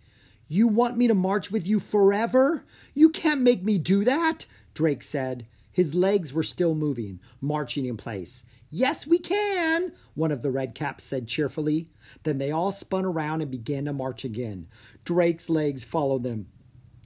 You 0.47 0.67
want 0.67 0.97
me 0.97 1.07
to 1.07 1.15
march 1.15 1.49
with 1.49 1.65
you 1.65 1.79
forever? 1.79 2.63
You 2.93 3.09
can't 3.09 3.41
make 3.41 3.63
me 3.63 3.79
do 3.79 4.03
that, 4.03 4.45
Drake 4.75 5.01
said. 5.01 5.47
His 5.71 5.95
legs 5.95 6.31
were 6.31 6.43
still 6.43 6.75
moving, 6.75 7.19
marching 7.41 7.87
in 7.87 7.97
place. 7.97 8.45
Yes, 8.69 9.07
we 9.07 9.17
can, 9.17 9.93
one 10.13 10.31
of 10.31 10.43
the 10.43 10.49
redcaps 10.49 11.01
said 11.01 11.27
cheerfully. 11.27 11.89
Then 12.21 12.37
they 12.37 12.51
all 12.51 12.71
spun 12.71 13.03
around 13.03 13.41
and 13.41 13.49
began 13.49 13.85
to 13.85 13.93
march 13.93 14.23
again. 14.23 14.67
Drake's 15.05 15.49
legs 15.49 15.83
followed 15.83 16.21
them. 16.21 16.45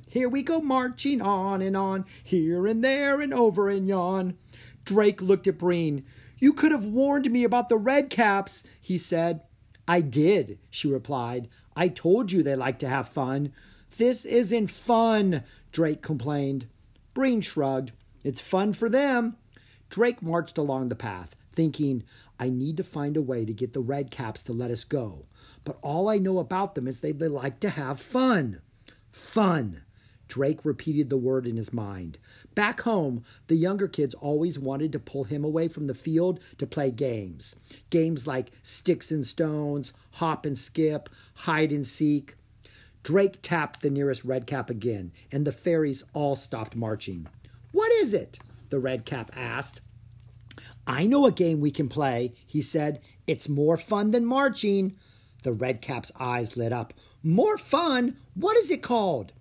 Here 0.10 0.28
we 0.28 0.44
go 0.44 0.60
marching 0.60 1.22
on 1.22 1.62
and 1.62 1.78
on, 1.78 2.04
here 2.22 2.68
and 2.68 2.84
there 2.84 3.22
and 3.22 3.34
over 3.34 3.70
and 3.70 3.88
yon. 3.88 4.38
Drake 4.84 5.22
looked 5.22 5.48
at 5.48 5.58
Breen. 5.58 6.04
You 6.38 6.52
could 6.52 6.74
have 6.74 6.84
warned 6.84 7.32
me 7.32 7.46
about 7.46 7.70
the 7.70 7.78
red 7.78 8.10
caps, 8.10 8.66
he 8.82 8.98
said. 8.98 9.44
I 9.88 10.02
did, 10.02 10.60
she 10.70 10.88
replied. 10.88 11.48
I 11.76 11.88
told 11.88 12.32
you 12.32 12.44
they 12.44 12.56
like 12.56 12.80
to 12.80 12.90
have 12.90 13.08
fun. 13.08 13.54
This 13.98 14.26
isn't 14.26 14.68
fun, 14.68 15.44
Drake 15.72 16.02
complained. 16.02 16.68
Breen 17.14 17.42
shrugged. 17.42 17.94
It's 18.24 18.42
fun 18.42 18.74
for 18.74 18.90
them. 18.90 19.38
Drake 19.90 20.22
marched 20.22 20.58
along 20.58 20.90
the 20.90 20.96
path, 20.96 21.36
thinking, 21.54 22.04
I 22.40 22.50
need 22.50 22.78
to 22.78 22.84
find 22.84 23.16
a 23.18 23.22
way 23.22 23.46
to 23.46 23.54
get 23.54 23.74
the 23.74 23.80
red 23.80 24.12
caps 24.12 24.44
to 24.44 24.54
let 24.54 24.72
us 24.72 24.84
go. 24.84 25.26
But 25.64 25.78
all 25.82 26.10
I 26.10 26.18
know 26.18 26.40
about 26.40 26.76
them 26.76 26.88
is 26.88 27.00
they, 27.00 27.14
they 27.14 27.28
like 27.28 27.60
to 27.60 27.70
have 27.70 28.00
fun. 28.00 28.62
Fun. 29.12 29.82
Drake 30.28 30.66
repeated 30.66 31.10
the 31.10 31.18
word 31.18 31.48
in 31.48 31.56
his 31.56 31.74
mind. 31.74 32.18
Back 32.56 32.82
home, 32.82 33.24
the 33.48 33.56
younger 33.56 33.88
kids 33.88 34.14
always 34.16 34.60
wanted 34.60 34.92
to 34.92 35.00
pull 35.00 35.24
him 35.26 35.44
away 35.44 35.68
from 35.68 35.88
the 35.88 35.94
field 35.94 36.40
to 36.58 36.68
play 36.68 36.92
games. 36.92 37.56
Games 37.90 38.28
like 38.28 38.52
sticks 38.64 39.12
and 39.12 39.26
stones, 39.26 39.94
hop 40.12 40.46
and 40.46 40.58
skip, 40.58 41.10
hide 41.34 41.72
and 41.72 41.86
seek. 41.86 42.36
Drake 43.04 43.40
tapped 43.42 43.82
the 43.82 43.90
nearest 43.90 44.26
redcap 44.26 44.70
again, 44.70 45.12
and 45.32 45.46
the 45.46 45.52
fairies 45.52 46.04
all 46.14 46.36
stopped 46.36 46.76
marching. 46.76 47.28
What 47.72 47.92
is 47.92 48.14
it? 48.14 48.40
the 48.70 48.80
redcap 48.80 49.32
asked. 49.34 49.82
I 50.86 51.06
know 51.06 51.26
a 51.26 51.32
game 51.32 51.62
we 51.62 51.72
can 51.72 51.88
play, 51.88 52.34
he 52.46 52.62
said. 52.62 53.02
It's 53.28 53.48
more 53.48 53.78
fun 53.78 54.12
than 54.12 54.26
marching. 54.26 54.96
The 55.44 55.54
redcap's 55.54 56.12
eyes 56.20 56.58
lit 56.58 56.74
up. 56.74 56.94
More 57.24 57.58
fun? 57.58 58.18
What 58.34 58.58
is 58.58 58.72
it 58.72 58.82
called? 58.82 59.32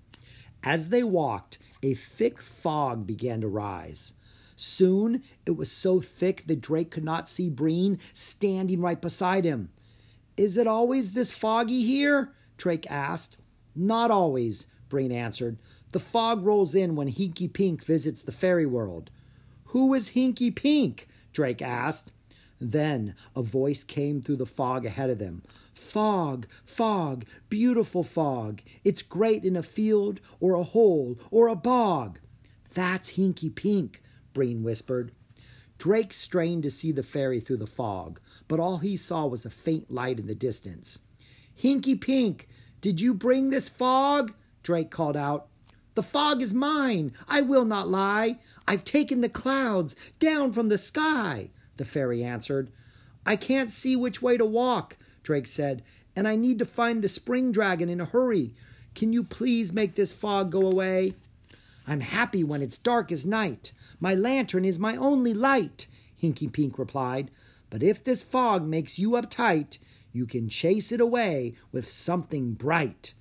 As 0.63 0.89
they 0.89 1.03
walked, 1.03 1.59
a 1.83 1.93
thick 1.93 2.41
fog 2.41 3.07
began 3.07 3.43
to 3.43 3.49
rise. 3.49 4.15
Soon 4.63 5.25
it 5.45 5.57
was 5.57 5.73
so 5.73 6.01
thick 6.01 6.45
that 6.47 6.61
Drake 6.61 6.93
could 6.93 7.03
not 7.03 7.29
see 7.29 7.51
Breen 7.51 7.99
standing 8.15 8.81
right 8.81 9.03
beside 9.03 9.45
him. 9.45 9.71
Is 10.37 10.57
it 10.57 10.69
always 10.69 11.15
this 11.15 11.33
foggy 11.33 11.83
here? 11.83 12.33
Drake 12.59 12.89
asked. 12.89 13.37
Not 13.75 14.13
always, 14.13 14.69
Breen 14.89 15.11
answered. 15.11 15.59
The 15.91 15.99
fog 15.99 16.45
rolls 16.47 16.77
in 16.77 16.95
when 16.95 17.11
Hinky 17.11 17.53
Pink 17.53 17.83
visits 17.83 18.23
the 18.23 18.31
fairy 18.31 18.65
world. 18.65 19.11
Who 19.65 19.95
is 19.95 20.11
Hinky 20.11 20.55
Pink? 20.55 21.09
Drake 21.33 21.61
asked. 21.61 22.13
Then 22.61 23.17
a 23.35 23.43
voice 23.43 23.83
came 23.83 24.23
through 24.23 24.37
the 24.37 24.47
fog 24.47 24.87
ahead 24.87 25.11
of 25.11 25.19
them. 25.19 25.43
Fog, 25.75 26.47
fog, 26.65 27.25
beautiful 27.49 28.05
fog. 28.05 28.63
It's 28.85 29.03
great 29.03 29.43
in 29.43 29.57
a 29.57 29.63
field 29.65 30.21
or 30.39 30.55
a 30.55 30.63
hole 30.63 31.19
or 31.33 31.49
a 31.49 31.57
bog. 31.57 32.21
That's 32.75 33.15
Hinky 33.15 33.53
Pink, 33.53 34.02
Breen 34.33 34.63
whispered. 34.63 35.13
Drake 35.79 36.13
strained 36.13 36.63
to 36.63 36.71
see 36.71 36.93
the 36.93 37.03
fairy 37.03 37.41
through 37.41 37.57
the 37.57 37.67
fog, 37.67 38.21
but 38.47 38.61
all 38.61 38.79
he 38.79 38.97
saw 38.97 39.27
was 39.27 39.45
a 39.45 39.51
faint 39.51 39.91
light 39.91 40.19
in 40.19 40.27
the 40.27 40.35
distance. 40.35 41.01
Hinky 41.61 42.01
Pink, 42.01 42.49
did 42.81 43.01
you 43.01 43.15
bring 43.15 43.51
this 43.51 43.69
fog? 43.69 44.33
Drake 44.63 44.91
called 44.91 45.17
out. 45.17 45.49
The 45.95 46.03
fog 46.03 46.41
is 46.41 46.55
mine. 46.55 47.13
I 47.29 47.43
will 47.43 47.65
not 47.65 47.89
lie. 47.89 48.39
I've 48.67 48.85
taken 48.85 49.21
the 49.21 49.29
clouds 49.29 49.95
down 50.19 50.53
from 50.53 50.69
the 50.69 50.79
sky 50.79 51.51
the 51.77 51.85
fairy 51.85 52.23
answered. 52.23 52.71
I 53.27 53.37
can't 53.37 53.71
see 53.71 53.97
which 53.97 54.23
way 54.23 54.37
to 54.37 54.45
walk, 54.45 54.97
Drake 55.23 55.47
said, 55.47 55.83
and 56.15 56.29
I 56.29 56.37
need 56.37 56.59
to 56.59 56.65
find 56.65 57.03
the 57.03 57.09
spring 57.09 57.53
dragon 57.53 57.89
in 57.89 58.01
a 58.01 58.05
hurry. 58.05 58.55
Can 58.95 59.13
you 59.13 59.25
please 59.25 59.73
make 59.73 59.95
this 59.95 60.13
fog 60.13 60.53
go 60.53 60.67
away? 60.67 61.15
I'm 61.93 62.01
happy 62.01 62.43
when 62.43 62.63
it's 62.63 62.79
dark 62.79 63.13
as 63.13 63.27
night. 63.27 63.73
My 64.01 64.15
lantern 64.15 64.65
is 64.65 64.79
my 64.79 64.97
only 64.97 65.35
light, 65.35 65.87
Hinky 66.21 66.51
Pink 66.51 66.79
replied. 66.79 67.31
But 67.69 67.83
if 67.83 68.03
this 68.03 68.23
fog 68.23 68.67
makes 68.67 68.99
you 68.99 69.11
uptight, 69.11 69.77
you 70.11 70.25
can 70.25 70.49
chase 70.49 70.91
it 70.91 71.03
away 71.03 71.55
with 71.71 71.93
something 71.93 72.55
bright. 72.55 73.13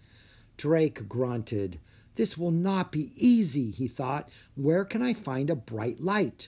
Drake 0.55 1.09
grunted. 1.09 1.81
This 2.15 2.37
will 2.37 2.51
not 2.51 2.93
be 2.93 3.11
easy, 3.17 3.71
he 3.71 3.89
thought. 3.89 4.29
Where 4.55 4.85
can 4.85 5.01
I 5.01 5.15
find 5.15 5.49
a 5.49 5.55
bright 5.55 5.99
light? 5.99 6.47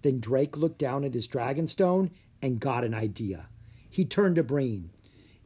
Then 0.00 0.18
Drake 0.18 0.56
looked 0.56 0.78
down 0.78 1.04
at 1.04 1.12
his 1.12 1.28
dragonstone 1.28 2.08
and 2.40 2.58
got 2.58 2.84
an 2.84 2.94
idea. 2.94 3.48
He 3.90 4.06
turned 4.06 4.36
to 4.36 4.42
Breen. 4.42 4.92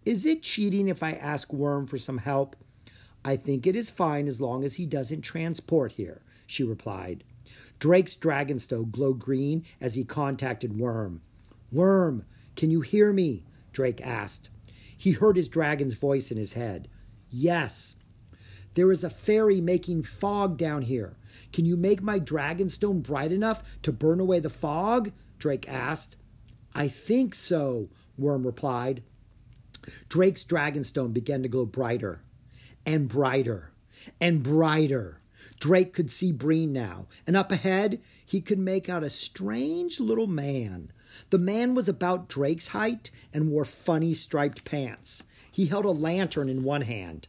Is 0.04 0.24
it 0.26 0.44
cheating 0.44 0.86
if 0.86 1.02
I 1.02 1.14
ask 1.14 1.52
Worm 1.52 1.88
for 1.88 1.98
some 1.98 2.18
help? 2.18 2.54
I 3.26 3.36
think 3.36 3.66
it 3.66 3.74
is 3.74 3.88
fine 3.88 4.28
as 4.28 4.40
long 4.40 4.64
as 4.64 4.74
he 4.74 4.84
doesn't 4.84 5.22
transport 5.22 5.92
here, 5.92 6.20
she 6.46 6.62
replied. 6.62 7.24
Drake's 7.78 8.16
dragonstone 8.16 8.90
glowed 8.90 9.18
green 9.18 9.64
as 9.80 9.94
he 9.94 10.04
contacted 10.04 10.78
Worm. 10.78 11.22
Worm, 11.72 12.26
can 12.54 12.70
you 12.70 12.82
hear 12.82 13.14
me? 13.14 13.44
Drake 13.72 14.02
asked. 14.02 14.50
He 14.96 15.12
heard 15.12 15.36
his 15.36 15.48
dragon's 15.48 15.94
voice 15.94 16.30
in 16.30 16.36
his 16.36 16.52
head. 16.52 16.88
Yes. 17.30 17.96
There 18.74 18.92
is 18.92 19.02
a 19.02 19.10
fairy 19.10 19.60
making 19.60 20.02
fog 20.02 20.58
down 20.58 20.82
here. 20.82 21.16
Can 21.52 21.64
you 21.64 21.78
make 21.78 22.02
my 22.02 22.20
dragonstone 22.20 23.02
bright 23.02 23.32
enough 23.32 23.78
to 23.82 23.92
burn 23.92 24.20
away 24.20 24.40
the 24.40 24.50
fog? 24.50 25.12
Drake 25.38 25.66
asked. 25.66 26.16
I 26.74 26.88
think 26.88 27.34
so, 27.34 27.88
Worm 28.18 28.44
replied. 28.44 29.02
Drake's 30.10 30.44
dragonstone 30.44 31.14
began 31.14 31.42
to 31.42 31.48
glow 31.48 31.64
brighter 31.64 32.20
and 32.86 33.08
brighter 33.08 33.72
and 34.20 34.42
brighter. 34.42 35.20
Drake 35.60 35.92
could 35.92 36.10
see 36.10 36.32
Breen 36.32 36.72
now, 36.72 37.06
and 37.26 37.36
up 37.36 37.50
ahead 37.50 38.00
he 38.24 38.40
could 38.40 38.58
make 38.58 38.88
out 38.88 39.04
a 39.04 39.10
strange 39.10 40.00
little 40.00 40.26
man. 40.26 40.92
The 41.30 41.38
man 41.38 41.74
was 41.74 41.88
about 41.88 42.28
Drake's 42.28 42.68
height 42.68 43.10
and 43.32 43.50
wore 43.50 43.64
funny 43.64 44.14
striped 44.14 44.64
pants. 44.64 45.24
He 45.50 45.66
held 45.66 45.84
a 45.84 45.90
lantern 45.90 46.48
in 46.48 46.64
one 46.64 46.82
hand. 46.82 47.28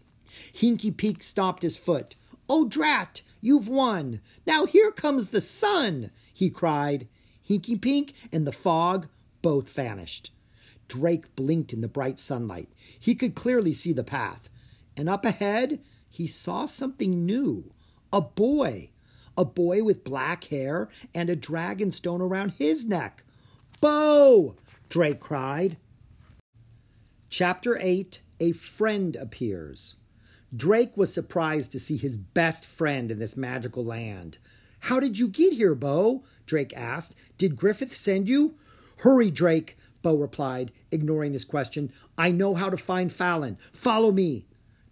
Hinky 0.54 0.96
Pink 0.96 1.24
stopped 1.24 1.64
his 1.64 1.78
foot. 1.78 2.16
Oh, 2.50 2.68
drat! 2.68 3.22
You've 3.42 3.68
won! 3.68 4.22
Now 4.46 4.66
here 4.66 4.92
comes 4.92 5.28
the 5.28 5.42
sun! 5.42 6.12
he 6.34 6.50
cried. 6.50 7.08
Hinky 7.48 7.80
Pink 7.80 8.14
and 8.32 8.46
the 8.46 8.52
fog 8.52 9.08
both 9.42 9.70
vanished. 9.70 10.32
Drake 10.88 11.36
blinked 11.36 11.74
in 11.74 11.82
the 11.82 11.88
bright 11.88 12.20
sunlight. 12.20 12.70
He 13.00 13.16
could 13.16 13.36
clearly 13.36 13.74
see 13.74 13.94
the 13.94 14.04
path. 14.04 14.50
And 14.98 15.10
up 15.10 15.26
ahead, 15.26 15.82
he 16.10 16.28
saw 16.28 16.66
something 16.66 17.26
new 17.26 17.72
a 18.14 18.22
boy. 18.22 18.92
A 19.38 19.44
boy 19.44 19.84
with 19.84 20.06
black 20.06 20.46
hair 20.46 20.88
and 21.14 21.30
a 21.30 21.36
dragon 21.36 21.92
stone 21.92 22.22
around 22.22 22.52
his 22.52 22.86
neck. 22.86 23.26
Bo! 23.82 24.56
Drake 24.88 25.20
cried. 25.20 25.76
Chapter 27.30 27.78
8 27.78 28.22
A 28.40 28.54
Friend 28.54 29.16
Appears. 29.18 29.98
Drake 30.56 30.96
was 30.96 31.14
surprised 31.14 31.74
to 31.74 31.80
see 31.80 31.98
his 31.98 32.18
best 32.18 32.66
friend 32.66 33.12
in 33.12 33.20
this 33.20 33.36
magical 33.36 33.84
land. 33.84 34.38
How 34.80 35.02
did 35.02 35.20
you 35.20 35.28
get 35.28 35.52
here, 35.52 35.76
Bo? 35.76 36.24
Drake 36.46 36.72
asked. 36.78 37.16
Did 37.38 37.58
Griffith 37.58 37.94
send 37.94 38.30
you? 38.30 38.56
Hurry, 38.98 39.32
Drake, 39.32 39.78
Bo 40.02 40.16
replied, 40.16 40.72
ignoring 40.92 41.34
his 41.34 41.44
question. 41.44 41.92
I 42.18 42.32
know 42.32 42.54
how 42.54 42.70
to 42.70 42.78
find 42.78 43.12
Fallon. 43.12 43.58
Follow 43.74 44.12
me. 44.14 44.46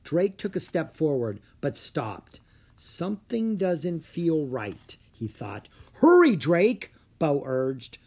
Drake 0.04 0.38
took 0.38 0.56
a 0.56 0.60
step 0.60 0.96
forward, 0.96 1.40
but 1.62 1.78
stopped. 1.78 2.40
Something 2.76 3.56
doesn't 3.56 4.02
feel 4.02 4.46
right, 4.46 4.98
he 5.12 5.28
thought. 5.28 5.70
Hurry, 5.94 6.36
Drake, 6.36 6.94
Bo 7.20 7.44
urged. 7.46 7.98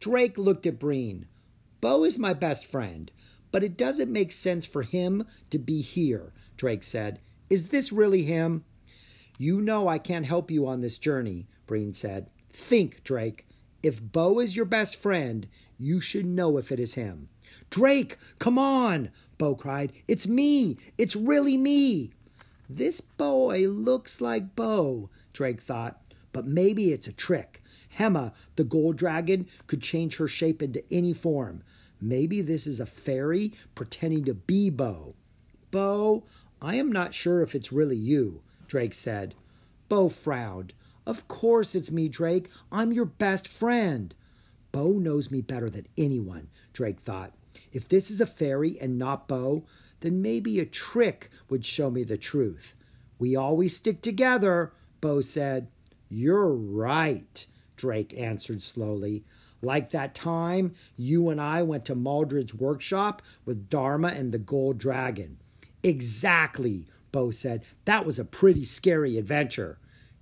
Drake 0.00 0.36
looked 0.36 0.66
at 0.66 0.78
Breen. 0.78 1.26
Bo 1.80 2.04
is 2.04 2.18
my 2.18 2.32
best 2.32 2.66
friend, 2.66 3.10
but 3.52 3.62
it 3.62 3.76
doesn't 3.76 4.10
make 4.12 4.32
sense 4.32 4.66
for 4.66 4.82
him 4.82 5.24
to 5.50 5.58
be 5.58 5.80
here. 5.80 6.32
Drake 6.56 6.82
said. 6.82 7.20
Is 7.50 7.68
this 7.68 7.92
really 7.92 8.24
him? 8.24 8.64
You 9.38 9.60
know 9.60 9.86
I 9.86 9.98
can't 9.98 10.26
help 10.26 10.50
you 10.50 10.66
on 10.66 10.80
this 10.80 10.98
journey, 10.98 11.46
Breen 11.66 11.92
said. 11.92 12.30
Think, 12.50 13.04
Drake. 13.04 13.46
If 13.82 14.00
Bo 14.00 14.40
is 14.40 14.56
your 14.56 14.64
best 14.64 14.96
friend, 14.96 15.46
you 15.78 16.00
should 16.00 16.24
know 16.24 16.56
if 16.56 16.72
it 16.72 16.80
is 16.80 16.94
him. 16.94 17.28
Drake, 17.70 18.18
come 18.38 18.58
on, 18.58 19.10
Bo 19.38 19.54
cried. 19.54 19.92
It's 20.06 20.26
me. 20.26 20.76
It's 20.96 21.16
really 21.16 21.56
me. 21.56 22.12
This 22.68 23.00
boy 23.00 23.68
looks 23.68 24.20
like 24.20 24.56
Bo, 24.56 25.10
Drake 25.32 25.60
thought, 25.60 26.00
but 26.32 26.46
maybe 26.46 26.92
it's 26.92 27.06
a 27.06 27.12
trick. 27.12 27.62
Hema, 27.98 28.32
the 28.56 28.64
gold 28.64 28.96
dragon, 28.96 29.46
could 29.66 29.82
change 29.82 30.16
her 30.16 30.28
shape 30.28 30.62
into 30.62 30.82
any 30.90 31.12
form. 31.12 31.62
Maybe 32.00 32.40
this 32.40 32.66
is 32.66 32.80
a 32.80 32.86
fairy 32.86 33.52
pretending 33.74 34.24
to 34.24 34.34
be 34.34 34.70
Bo. 34.70 35.14
Bo, 35.70 36.24
I 36.60 36.76
am 36.76 36.90
not 36.90 37.14
sure 37.14 37.42
if 37.42 37.54
it's 37.54 37.72
really 37.72 37.96
you, 37.96 38.42
Drake 38.66 38.94
said. 38.94 39.34
Bo 39.88 40.08
frowned. 40.08 40.72
Of 41.06 41.28
course 41.28 41.74
it's 41.74 41.90
me, 41.90 42.08
Drake. 42.08 42.48
I'm 42.72 42.92
your 42.92 43.04
best 43.04 43.46
friend. 43.46 44.14
Bo 44.72 44.92
knows 44.92 45.30
me 45.30 45.42
better 45.42 45.68
than 45.68 45.86
anyone, 45.98 46.48
Drake 46.72 47.00
thought. 47.00 47.34
If 47.74 47.88
this 47.88 48.08
is 48.08 48.20
a 48.20 48.26
fairy 48.26 48.80
and 48.80 48.96
not 48.96 49.26
Bo, 49.26 49.66
then 50.00 50.22
maybe 50.22 50.60
a 50.60 50.64
trick 50.64 51.28
would 51.50 51.66
show 51.66 51.90
me 51.90 52.04
the 52.04 52.16
truth. 52.16 52.76
We 53.18 53.34
always 53.34 53.76
stick 53.76 54.00
together, 54.00 54.72
Bo 55.00 55.20
said. 55.20 55.68
You're 56.08 56.52
right, 56.52 57.46
Drake 57.76 58.14
answered 58.16 58.62
slowly. 58.62 59.24
Like 59.60 59.90
that 59.90 60.14
time 60.14 60.74
you 60.96 61.30
and 61.30 61.40
I 61.40 61.64
went 61.64 61.84
to 61.86 61.96
Maldred's 61.96 62.54
workshop 62.54 63.22
with 63.44 63.68
Dharma 63.68 64.08
and 64.08 64.30
the 64.30 64.38
gold 64.38 64.78
dragon. 64.78 65.38
Exactly, 65.82 66.86
Bo 67.10 67.32
said. 67.32 67.64
That 67.86 68.06
was 68.06 68.20
a 68.20 68.24
pretty 68.24 68.64
scary 68.64 69.18
adventure. 69.18 69.78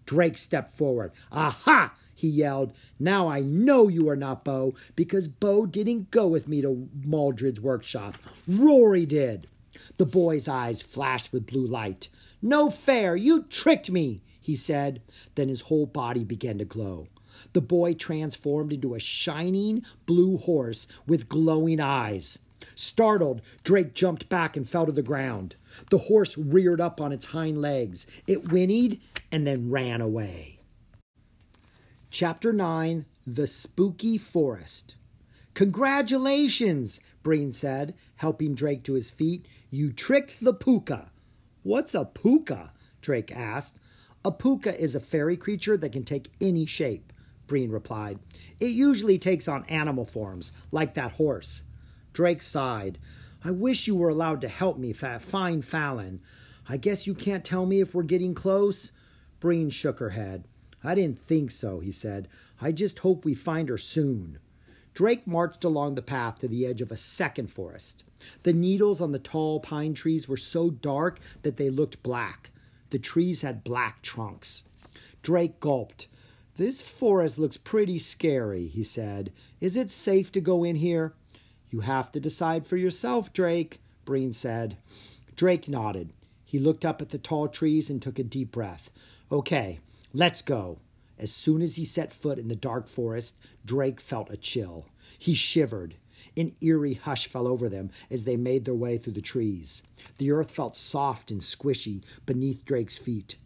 Drake 0.06 0.38
stepped 0.38 0.72
forward. 0.72 1.12
Aha! 1.30 1.94
He 2.22 2.28
yelled. 2.28 2.72
Now 3.00 3.26
I 3.26 3.40
know 3.40 3.88
you 3.88 4.08
are 4.08 4.14
not 4.14 4.44
Bo, 4.44 4.76
because 4.94 5.26
Bo 5.26 5.66
didn't 5.66 6.12
go 6.12 6.28
with 6.28 6.46
me 6.46 6.62
to 6.62 6.88
Maldred's 7.04 7.60
workshop. 7.60 8.16
Rori 8.46 9.04
did. 9.06 9.48
The 9.96 10.06
boy's 10.06 10.46
eyes 10.46 10.82
flashed 10.82 11.32
with 11.32 11.48
blue 11.48 11.66
light. 11.66 12.10
No 12.40 12.70
fair! 12.70 13.16
You 13.16 13.42
tricked 13.42 13.90
me! 13.90 14.22
he 14.40 14.54
said. 14.54 15.02
Then 15.34 15.48
his 15.48 15.62
whole 15.62 15.84
body 15.84 16.22
began 16.22 16.58
to 16.58 16.64
glow. 16.64 17.08
The 17.54 17.60
boy 17.60 17.94
transformed 17.94 18.72
into 18.72 18.94
a 18.94 19.00
shining 19.00 19.84
blue 20.06 20.38
horse 20.38 20.86
with 21.08 21.28
glowing 21.28 21.80
eyes. 21.80 22.38
Startled, 22.76 23.42
Drake 23.64 23.94
jumped 23.94 24.28
back 24.28 24.56
and 24.56 24.68
fell 24.68 24.86
to 24.86 24.92
the 24.92 25.02
ground. 25.02 25.56
The 25.90 25.98
horse 25.98 26.38
reared 26.38 26.80
up 26.80 27.00
on 27.00 27.10
its 27.10 27.26
hind 27.26 27.60
legs. 27.60 28.06
It 28.28 28.44
whinnied 28.52 29.00
and 29.32 29.44
then 29.44 29.70
ran 29.70 30.00
away. 30.00 30.60
Chapter 32.14 32.52
9 32.52 33.06
The 33.26 33.46
Spooky 33.46 34.18
Forest. 34.18 34.96
Congratulations, 35.54 37.00
Breen 37.22 37.52
said, 37.52 37.94
helping 38.16 38.54
Drake 38.54 38.82
to 38.82 38.92
his 38.92 39.10
feet. 39.10 39.46
You 39.70 39.94
tricked 39.94 40.40
the 40.40 40.52
puka. 40.52 41.10
What's 41.62 41.94
a 41.94 42.04
puka? 42.04 42.74
Drake 43.00 43.34
asked. 43.34 43.78
A 44.26 44.30
puka 44.30 44.78
is 44.78 44.94
a 44.94 45.00
fairy 45.00 45.38
creature 45.38 45.78
that 45.78 45.92
can 45.92 46.04
take 46.04 46.30
any 46.38 46.66
shape, 46.66 47.14
Breen 47.46 47.70
replied. 47.70 48.18
It 48.60 48.72
usually 48.72 49.18
takes 49.18 49.48
on 49.48 49.64
animal 49.70 50.04
forms, 50.04 50.52
like 50.70 50.92
that 50.92 51.12
horse. 51.12 51.62
Drake 52.12 52.42
sighed. 52.42 52.98
I 53.42 53.52
wish 53.52 53.86
you 53.86 53.96
were 53.96 54.10
allowed 54.10 54.42
to 54.42 54.48
help 54.48 54.76
me 54.76 54.92
find 54.92 55.64
Fallon. 55.64 56.20
I 56.68 56.76
guess 56.76 57.06
you 57.06 57.14
can't 57.14 57.42
tell 57.42 57.64
me 57.64 57.80
if 57.80 57.94
we're 57.94 58.02
getting 58.02 58.34
close? 58.34 58.92
Breen 59.40 59.70
shook 59.70 59.98
her 59.98 60.10
head. 60.10 60.46
I 60.84 60.94
didn't 60.94 61.18
think 61.18 61.50
so, 61.50 61.80
he 61.80 61.92
said. 61.92 62.28
I 62.60 62.72
just 62.72 63.00
hope 63.00 63.24
we 63.24 63.34
find 63.34 63.68
her 63.68 63.78
soon. 63.78 64.38
Drake 64.94 65.26
marched 65.26 65.64
along 65.64 65.94
the 65.94 66.02
path 66.02 66.38
to 66.40 66.48
the 66.48 66.66
edge 66.66 66.80
of 66.82 66.90
a 66.90 66.96
second 66.96 67.48
forest. 67.48 68.04
The 68.42 68.52
needles 68.52 69.00
on 69.00 69.12
the 69.12 69.18
tall 69.18 69.60
pine 69.60 69.94
trees 69.94 70.28
were 70.28 70.36
so 70.36 70.70
dark 70.70 71.18
that 71.42 71.56
they 71.56 71.70
looked 71.70 72.02
black. 72.02 72.50
The 72.90 72.98
trees 72.98 73.40
had 73.40 73.64
black 73.64 74.02
trunks. 74.02 74.64
Drake 75.22 75.60
gulped. 75.60 76.08
This 76.56 76.82
forest 76.82 77.38
looks 77.38 77.56
pretty 77.56 77.98
scary, 77.98 78.66
he 78.66 78.84
said. 78.84 79.32
Is 79.60 79.76
it 79.76 79.90
safe 79.90 80.30
to 80.32 80.40
go 80.40 80.62
in 80.62 80.76
here? 80.76 81.14
You 81.70 81.80
have 81.80 82.12
to 82.12 82.20
decide 82.20 82.66
for 82.66 82.76
yourself, 82.76 83.32
Drake, 83.32 83.80
Breen 84.04 84.32
said. 84.32 84.76
Drake 85.36 85.68
nodded. 85.68 86.12
He 86.44 86.58
looked 86.58 86.84
up 86.84 87.00
at 87.00 87.08
the 87.08 87.18
tall 87.18 87.48
trees 87.48 87.88
and 87.88 88.02
took 88.02 88.18
a 88.18 88.22
deep 88.22 88.52
breath. 88.52 88.90
Okay, 89.30 89.80
let's 90.12 90.42
go. 90.42 90.78
As 91.18 91.32
soon 91.32 91.62
as 91.62 91.76
he 91.76 91.84
set 91.84 92.12
foot 92.12 92.38
in 92.38 92.48
the 92.48 92.56
dark 92.56 92.88
forest, 92.88 93.36
Drake 93.64 94.00
felt 94.00 94.30
a 94.30 94.36
chill. 94.36 94.86
He 95.18 95.34
shivered. 95.34 95.96
An 96.36 96.54
eerie 96.60 96.94
hush 96.94 97.26
fell 97.26 97.46
over 97.46 97.68
them 97.68 97.90
as 98.10 98.24
they 98.24 98.36
made 98.36 98.64
their 98.64 98.74
way 98.74 98.98
through 98.98 99.12
the 99.14 99.20
trees. 99.20 99.82
The 100.18 100.30
earth 100.30 100.50
felt 100.50 100.76
soft 100.76 101.30
and 101.30 101.40
squishy 101.40 102.02
beneath 102.26 102.64
Drake's 102.64 102.98
feet. 102.98 103.36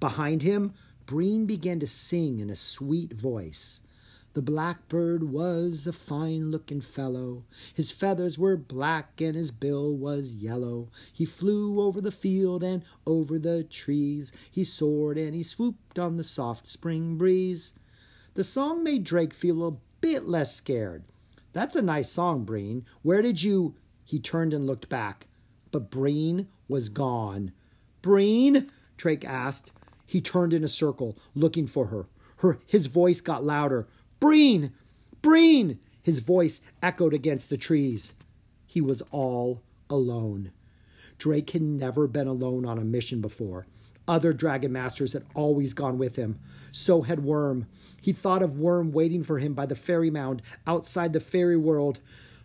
Behind 0.00 0.42
him, 0.42 0.74
Breen 1.06 1.46
began 1.46 1.80
to 1.80 1.86
sing 1.86 2.38
in 2.38 2.50
a 2.50 2.56
sweet 2.56 3.12
voice. 3.12 3.80
The 4.34 4.40
blackbird 4.42 5.24
was 5.24 5.86
a 5.86 5.92
fine 5.92 6.50
looking 6.50 6.80
fellow. 6.80 7.44
His 7.74 7.90
feathers 7.90 8.38
were 8.38 8.56
black 8.56 9.20
and 9.20 9.34
his 9.34 9.50
bill 9.50 9.94
was 9.94 10.34
yellow. 10.34 10.88
He 11.12 11.26
flew 11.26 11.80
over 11.80 12.00
the 12.00 12.10
field 12.10 12.62
and 12.62 12.82
over 13.06 13.38
the 13.38 13.62
trees. 13.62 14.32
He 14.50 14.64
soared 14.64 15.18
and 15.18 15.34
he 15.34 15.42
swooped 15.42 15.98
on 15.98 16.16
the 16.16 16.24
soft 16.24 16.66
spring 16.66 17.18
breeze. 17.18 17.74
The 18.32 18.44
song 18.44 18.82
made 18.82 19.04
Drake 19.04 19.34
feel 19.34 19.66
a 19.66 19.76
bit 20.00 20.24
less 20.24 20.54
scared. 20.54 21.04
That's 21.52 21.76
a 21.76 21.82
nice 21.82 22.10
song, 22.10 22.44
Breen. 22.44 22.86
Where 23.02 23.20
did 23.20 23.42
you. 23.42 23.74
He 24.02 24.18
turned 24.18 24.54
and 24.54 24.66
looked 24.66 24.88
back, 24.88 25.26
but 25.70 25.90
Breen 25.90 26.48
was 26.68 26.88
gone. 26.88 27.52
Breen? 28.00 28.70
Drake 28.96 29.26
asked. 29.26 29.72
He 30.06 30.22
turned 30.22 30.54
in 30.54 30.64
a 30.64 30.68
circle, 30.68 31.18
looking 31.34 31.66
for 31.66 31.88
her. 31.88 32.06
Her 32.36 32.58
his 32.66 32.86
voice 32.86 33.20
got 33.20 33.44
louder. 33.44 33.86
Breen! 34.22 34.72
Breen! 35.20 35.80
His 36.00 36.20
voice 36.20 36.60
echoed 36.80 37.12
against 37.12 37.50
the 37.50 37.56
trees. 37.56 38.14
He 38.64 38.80
was 38.80 39.02
all 39.10 39.62
alone. 39.90 40.52
Drake 41.18 41.50
had 41.50 41.62
never 41.62 42.06
been 42.06 42.28
alone 42.28 42.64
on 42.64 42.78
a 42.78 42.84
mission 42.84 43.20
before. 43.20 43.66
Other 44.06 44.32
Dragon 44.32 44.70
Masters 44.70 45.12
had 45.12 45.24
always 45.34 45.74
gone 45.74 45.98
with 45.98 46.14
him. 46.14 46.38
So 46.70 47.02
had 47.02 47.24
Worm. 47.24 47.66
He 48.00 48.12
thought 48.12 48.44
of 48.44 48.60
Worm 48.60 48.92
waiting 48.92 49.24
for 49.24 49.40
him 49.40 49.54
by 49.54 49.66
the 49.66 49.74
fairy 49.74 50.08
mound 50.08 50.40
outside 50.68 51.14
the 51.14 51.18
fairy 51.18 51.56
world. 51.56 51.98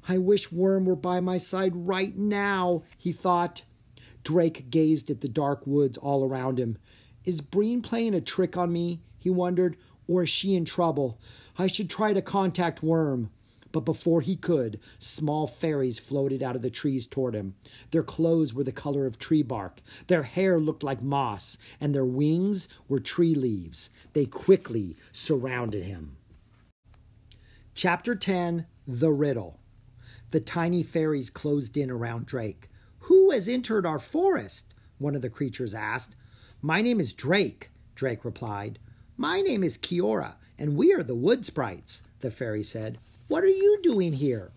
I 0.09 0.17
wish 0.17 0.51
Worm 0.51 0.83
were 0.85 0.95
by 0.95 1.19
my 1.19 1.37
side 1.37 1.73
right 1.75 2.17
now, 2.17 2.85
he 2.97 3.11
thought. 3.11 3.61
Drake 4.23 4.71
gazed 4.71 5.11
at 5.11 5.21
the 5.21 5.29
dark 5.29 5.67
woods 5.67 5.99
all 5.99 6.25
around 6.25 6.59
him. 6.59 6.79
Is 7.23 7.39
Breen 7.39 7.83
playing 7.83 8.15
a 8.15 8.21
trick 8.21 8.57
on 8.57 8.73
me? 8.73 9.03
He 9.19 9.29
wondered. 9.29 9.77
Or 10.07 10.23
is 10.23 10.29
she 10.29 10.55
in 10.55 10.65
trouble? 10.65 11.19
I 11.57 11.67
should 11.67 11.89
try 11.89 12.13
to 12.13 12.21
contact 12.21 12.81
Worm. 12.81 13.29
But 13.71 13.81
before 13.81 14.21
he 14.21 14.35
could, 14.35 14.79
small 14.97 15.45
fairies 15.45 15.99
floated 15.99 16.41
out 16.41 16.55
of 16.55 16.61
the 16.61 16.69
trees 16.69 17.05
toward 17.05 17.35
him. 17.35 17.55
Their 17.91 18.03
clothes 18.03 18.53
were 18.53 18.63
the 18.63 18.71
color 18.71 19.05
of 19.05 19.19
tree 19.19 19.43
bark, 19.43 19.81
their 20.07 20.23
hair 20.23 20.59
looked 20.59 20.83
like 20.83 21.01
moss, 21.01 21.57
and 21.79 21.93
their 21.93 22.05
wings 22.05 22.69
were 22.87 22.99
tree 22.99 23.35
leaves. 23.35 23.89
They 24.13 24.25
quickly 24.25 24.95
surrounded 25.11 25.83
him. 25.83 26.15
Chapter 27.75 28.15
10 28.15 28.65
The 28.87 29.11
Riddle. 29.11 29.59
The 30.31 30.39
tiny 30.39 30.81
fairies 30.81 31.29
closed 31.29 31.77
in 31.77 31.91
around 31.91 32.25
Drake. 32.25 32.69
Who 33.01 33.31
has 33.31 33.47
entered 33.47 33.85
our 33.85 33.99
forest? 33.99 34.73
One 34.97 35.15
of 35.15 35.21
the 35.21 35.29
creatures 35.29 35.73
asked. 35.73 36.15
My 36.61 36.81
name 36.81 36.99
is 36.99 37.13
Drake, 37.13 37.69
Drake 37.95 38.25
replied. 38.25 38.79
My 39.19 39.41
name 39.41 39.63
is 39.63 39.79
Kiora, 39.79 40.35
and 40.59 40.77
we 40.77 40.93
are 40.93 41.01
the 41.01 41.15
wood 41.15 41.43
sprites, 41.43 42.03
the 42.19 42.29
fairy 42.29 42.61
said. 42.61 42.99
What 43.27 43.43
are 43.43 43.47
you 43.47 43.79
doing 43.81 44.13
here? 44.13 44.51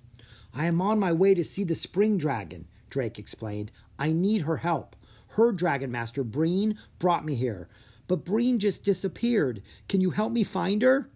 I 0.52 0.66
am 0.66 0.82
on 0.82 0.98
my 0.98 1.14
way 1.14 1.32
to 1.32 1.42
see 1.42 1.64
the 1.64 1.74
spring 1.74 2.18
dragon, 2.18 2.68
Drake 2.90 3.18
explained. 3.18 3.72
I 3.98 4.12
need 4.12 4.42
her 4.42 4.58
help. 4.58 4.96
Her 5.28 5.50
dragon 5.50 5.90
master, 5.90 6.22
Breen, 6.22 6.78
brought 6.98 7.24
me 7.24 7.36
here. 7.36 7.70
But 8.06 8.26
Breen 8.26 8.58
just 8.58 8.84
disappeared. 8.84 9.62
Can 9.88 10.02
you 10.02 10.10
help 10.10 10.30
me 10.30 10.44
find 10.44 10.82
her? 10.82 11.08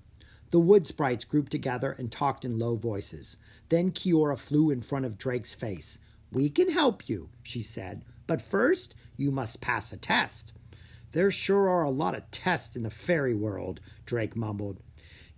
The 0.50 0.58
wood 0.58 0.86
sprites 0.86 1.26
grouped 1.26 1.52
together 1.52 1.92
and 1.98 2.10
talked 2.10 2.46
in 2.46 2.58
low 2.58 2.76
voices. 2.76 3.36
Then 3.68 3.90
Kiora 3.92 4.38
flew 4.38 4.70
in 4.70 4.80
front 4.80 5.04
of 5.04 5.18
Drake's 5.18 5.52
face. 5.52 5.98
We 6.32 6.48
can 6.48 6.70
help 6.70 7.10
you, 7.10 7.28
she 7.42 7.60
said. 7.60 8.06
But 8.26 8.40
first, 8.40 8.94
you 9.18 9.30
must 9.30 9.60
pass 9.60 9.92
a 9.92 9.98
test. 9.98 10.54
There 11.14 11.30
sure 11.30 11.68
are 11.68 11.84
a 11.84 11.90
lot 11.90 12.16
of 12.16 12.28
tests 12.32 12.74
in 12.74 12.82
the 12.82 12.90
fairy 12.90 13.36
world, 13.36 13.78
Drake 14.04 14.34
mumbled. 14.34 14.80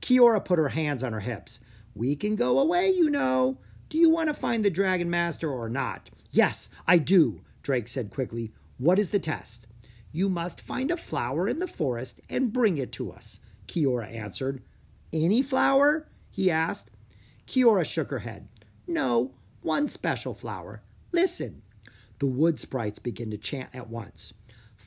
Kiora 0.01 0.43
put 0.43 0.59
her 0.59 0.71
hands 0.71 1.03
on 1.03 1.13
her 1.13 1.21
hips. 1.21 1.61
We 1.95 2.17
can 2.17 2.35
go 2.35 2.61
away, 2.61 2.89
you 2.89 3.11
know. 3.11 3.59
Do 3.91 3.99
you 3.99 4.09
want 4.09 4.29
to 4.29 4.35
find 4.35 4.65
the 4.65 4.71
Dragon 4.71 5.11
Master 5.11 5.53
or 5.53 5.69
not? 5.69 6.09
Yes, 6.31 6.71
I 6.89 6.97
do, 6.97 7.43
Drake 7.63 7.89
said 7.89 8.09
quickly. 8.09 8.55
What 8.79 8.99
is 8.99 9.11
the 9.11 9.19
test? 9.19 9.67
You 10.13 10.31
must 10.31 10.63
find 10.63 10.91
a 10.91 10.97
flower 10.97 11.47
in 11.47 11.59
the 11.59 11.67
forest 11.67 12.23
and 12.31 12.55
bring 12.55 12.79
it 12.79 12.91
to 12.93 13.13
us, 13.13 13.41
Kiora 13.67 14.11
answered. 14.11 14.63
Any 15.13 15.43
flower? 15.43 16.09
he 16.31 16.51
asked. 16.51 16.91
Kiora 17.47 17.85
shook 17.85 18.11
her 18.11 18.21
head. 18.21 18.49
No, 18.87 19.35
one 19.61 19.89
special 19.89 20.33
flower. 20.33 20.81
Listen. 21.13 21.61
The 22.19 22.25
wood 22.25 22.59
sprites 22.59 22.99
began 22.99 23.31
to 23.31 23.37
chant 23.37 23.69
at 23.75 23.91
once. 23.91 24.33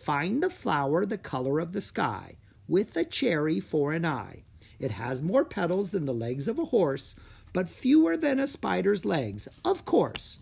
Find 0.01 0.41
the 0.41 0.49
flower 0.49 1.05
the 1.05 1.17
color 1.17 1.59
of 1.59 1.73
the 1.73 1.81
sky, 1.81 2.37
with 2.69 2.95
a 2.95 3.03
cherry 3.03 3.59
for 3.59 3.91
an 3.91 4.05
eye. 4.05 4.45
It 4.79 4.91
has 4.91 5.21
more 5.21 5.43
petals 5.43 5.91
than 5.91 6.05
the 6.05 6.13
legs 6.13 6.47
of 6.47 6.57
a 6.57 6.65
horse, 6.65 7.15
but 7.51 7.67
fewer 7.67 8.15
than 8.15 8.39
a 8.39 8.47
spider's 8.47 9.03
legs, 9.03 9.49
of 9.65 9.83
course. 9.83 10.39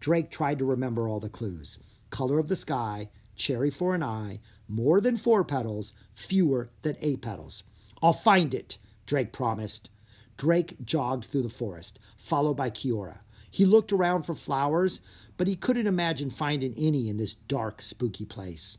Drake 0.00 0.28
tried 0.28 0.58
to 0.58 0.64
remember 0.64 1.08
all 1.08 1.20
the 1.20 1.28
clues. 1.28 1.78
color 2.10 2.40
of 2.40 2.48
the 2.48 2.56
sky, 2.56 3.08
cherry 3.36 3.70
for 3.70 3.94
an 3.94 4.02
eye, 4.02 4.40
more 4.68 5.00
than 5.00 5.16
four 5.16 5.44
petals, 5.44 5.94
fewer 6.12 6.70
than 6.82 6.96
eight 7.00 7.22
petals. 7.22 7.62
I'll 8.02 8.12
find 8.12 8.52
it, 8.54 8.76
Drake 9.06 9.32
promised. 9.32 9.88
Drake 10.36 10.84
jogged 10.84 11.26
through 11.26 11.42
the 11.42 11.48
forest, 11.48 12.00
followed 12.18 12.54
by 12.54 12.70
Kiora. 12.70 13.20
He 13.52 13.66
looked 13.66 13.92
around 13.92 14.24
for 14.24 14.34
flowers, 14.34 15.00
but 15.36 15.46
he 15.46 15.54
couldn't 15.54 15.86
imagine 15.86 16.28
finding 16.28 16.74
any 16.76 17.08
in 17.08 17.18
this 17.18 17.34
dark, 17.34 17.80
spooky 17.80 18.24
place. 18.24 18.76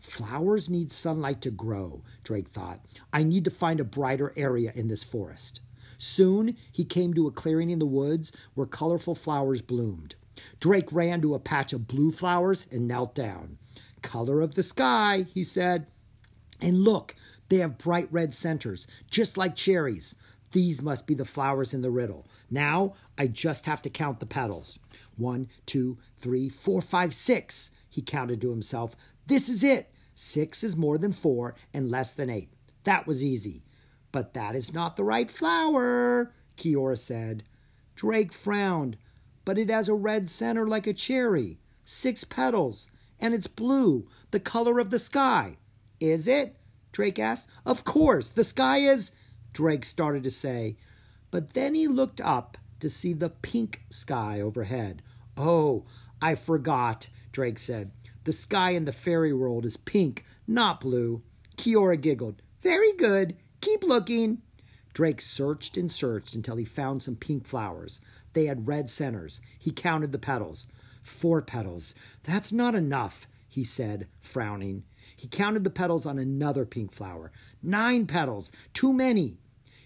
Flowers 0.00 0.70
need 0.70 0.92
sunlight 0.92 1.40
to 1.42 1.50
grow, 1.50 2.02
Drake 2.24 2.48
thought. 2.48 2.80
I 3.12 3.22
need 3.22 3.44
to 3.44 3.50
find 3.50 3.80
a 3.80 3.84
brighter 3.84 4.32
area 4.36 4.72
in 4.74 4.88
this 4.88 5.04
forest. 5.04 5.60
Soon 5.98 6.56
he 6.70 6.84
came 6.84 7.12
to 7.14 7.26
a 7.26 7.32
clearing 7.32 7.70
in 7.70 7.78
the 7.78 7.86
woods 7.86 8.32
where 8.54 8.66
colorful 8.66 9.14
flowers 9.14 9.62
bloomed. 9.62 10.14
Drake 10.60 10.92
ran 10.92 11.20
to 11.22 11.34
a 11.34 11.40
patch 11.40 11.72
of 11.72 11.88
blue 11.88 12.12
flowers 12.12 12.66
and 12.70 12.86
knelt 12.86 13.14
down. 13.14 13.58
Color 14.02 14.40
of 14.40 14.54
the 14.54 14.62
sky, 14.62 15.26
he 15.34 15.42
said. 15.42 15.86
And 16.60 16.84
look, 16.84 17.16
they 17.48 17.58
have 17.58 17.78
bright 17.78 18.08
red 18.12 18.34
centers, 18.34 18.86
just 19.10 19.36
like 19.36 19.56
cherries. 19.56 20.14
These 20.52 20.80
must 20.80 21.06
be 21.06 21.14
the 21.14 21.24
flowers 21.24 21.74
in 21.74 21.82
the 21.82 21.90
riddle. 21.90 22.26
Now 22.50 22.94
I 23.18 23.26
just 23.26 23.66
have 23.66 23.82
to 23.82 23.90
count 23.90 24.20
the 24.20 24.26
petals. 24.26 24.78
One, 25.16 25.48
two, 25.66 25.98
three, 26.16 26.48
four, 26.48 26.80
five, 26.80 27.12
six, 27.14 27.72
he 27.90 28.02
counted 28.02 28.40
to 28.40 28.50
himself. 28.50 28.94
This 29.28 29.48
is 29.48 29.62
it. 29.62 29.92
Six 30.14 30.64
is 30.64 30.76
more 30.76 30.98
than 30.98 31.12
four 31.12 31.54
and 31.72 31.90
less 31.90 32.12
than 32.12 32.30
eight. 32.30 32.52
That 32.84 33.06
was 33.06 33.22
easy. 33.22 33.62
But 34.10 34.32
that 34.34 34.56
is 34.56 34.72
not 34.72 34.96
the 34.96 35.04
right 35.04 35.30
flower, 35.30 36.32
Kiora 36.56 36.98
said. 36.98 37.44
Drake 37.94 38.32
frowned. 38.32 38.96
But 39.44 39.58
it 39.58 39.68
has 39.70 39.88
a 39.88 39.94
red 39.94 40.28
center 40.28 40.66
like 40.66 40.86
a 40.86 40.94
cherry, 40.94 41.60
six 41.84 42.24
petals, 42.24 42.88
and 43.20 43.34
it's 43.34 43.46
blue, 43.46 44.08
the 44.30 44.40
color 44.40 44.78
of 44.78 44.90
the 44.90 44.98
sky. 44.98 45.58
Is 46.00 46.26
it? 46.26 46.56
Drake 46.90 47.18
asked. 47.18 47.48
Of 47.66 47.84
course, 47.84 48.30
the 48.30 48.44
sky 48.44 48.78
is. 48.78 49.12
Drake 49.52 49.84
started 49.84 50.22
to 50.24 50.30
say, 50.30 50.76
but 51.30 51.52
then 51.52 51.74
he 51.74 51.86
looked 51.86 52.20
up 52.20 52.56
to 52.80 52.88
see 52.88 53.12
the 53.12 53.30
pink 53.30 53.82
sky 53.90 54.40
overhead. 54.40 55.02
Oh, 55.36 55.84
I 56.22 56.34
forgot, 56.34 57.08
Drake 57.32 57.58
said. 57.58 57.90
The 58.28 58.32
sky 58.32 58.72
in 58.72 58.84
the 58.84 58.92
fairy 58.92 59.32
world 59.32 59.64
is 59.64 59.78
pink, 59.78 60.22
not 60.46 60.80
blue. 60.80 61.22
Kiora 61.56 61.98
giggled. 61.98 62.42
Very 62.60 62.92
good. 62.92 63.38
Keep 63.62 63.84
looking. 63.84 64.42
Drake 64.92 65.22
searched 65.22 65.78
and 65.78 65.90
searched 65.90 66.34
until 66.34 66.56
he 66.56 66.66
found 66.66 67.02
some 67.02 67.16
pink 67.16 67.46
flowers. 67.46 68.02
They 68.34 68.44
had 68.44 68.68
red 68.68 68.90
centers. 68.90 69.40
He 69.58 69.70
counted 69.70 70.12
the 70.12 70.18
petals. 70.18 70.66
Four 71.02 71.40
petals. 71.40 71.94
That's 72.22 72.52
not 72.52 72.74
enough, 72.74 73.26
he 73.48 73.64
said, 73.64 74.08
frowning. 74.20 74.84
He 75.16 75.26
counted 75.26 75.64
the 75.64 75.70
petals 75.70 76.04
on 76.04 76.18
another 76.18 76.66
pink 76.66 76.92
flower. 76.92 77.32
Nine 77.62 78.06
petals. 78.06 78.52
Too 78.74 78.92
many. 78.92 79.38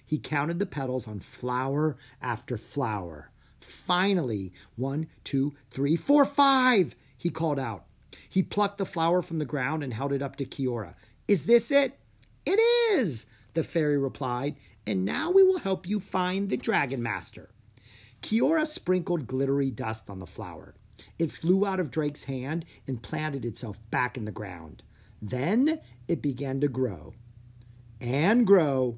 He 0.05 0.18
counted 0.18 0.59
the 0.59 0.66
petals 0.66 1.07
on 1.07 1.20
flower 1.20 1.96
after 2.20 2.59
flower. 2.59 3.31
Finally, 3.61 4.52
one, 4.74 5.07
two, 5.22 5.55
three, 5.70 5.94
four, 5.94 6.24
five, 6.24 6.96
he 7.16 7.31
called 7.31 7.61
out. 7.61 7.85
He 8.33 8.42
plucked 8.42 8.79
the 8.79 8.87
flower 8.87 9.21
from 9.21 9.38
the 9.38 9.45
ground 9.45 9.85
and 9.85 9.92
held 9.92 10.11
it 10.11 10.23
up 10.23 10.37
to 10.37 10.47
Kiora. 10.47 10.95
Is 11.29 11.45
this 11.45 11.71
it? 11.71 11.99
It 12.47 12.59
is, 12.95 13.27
the 13.53 13.62
fairy 13.62 13.99
replied, 13.99 14.57
and 14.87 15.05
now 15.05 15.31
we 15.31 15.42
will 15.42 15.59
help 15.59 15.87
you 15.87 16.01
find 16.01 16.49
the 16.49 16.57
Dragon 16.57 17.03
Master. 17.03 17.51
Kiora 18.23 18.66
sprinkled 18.66 19.27
glittery 19.27 19.71
dust 19.71 20.09
on 20.09 20.18
the 20.18 20.27
flower. 20.27 20.75
It 21.18 21.31
flew 21.31 21.66
out 21.66 21.79
of 21.79 21.90
Drake's 21.90 22.25
hand 22.25 22.64
and 22.87 23.03
planted 23.03 23.45
itself 23.45 23.79
back 23.90 24.16
in 24.16 24.25
the 24.25 24.33
ground. 24.33 24.83
Then 25.21 25.81
it 26.09 26.23
began 26.23 26.59
to 26.62 26.68
grow 26.68 27.12
and 28.01 28.47
grow 28.47 28.97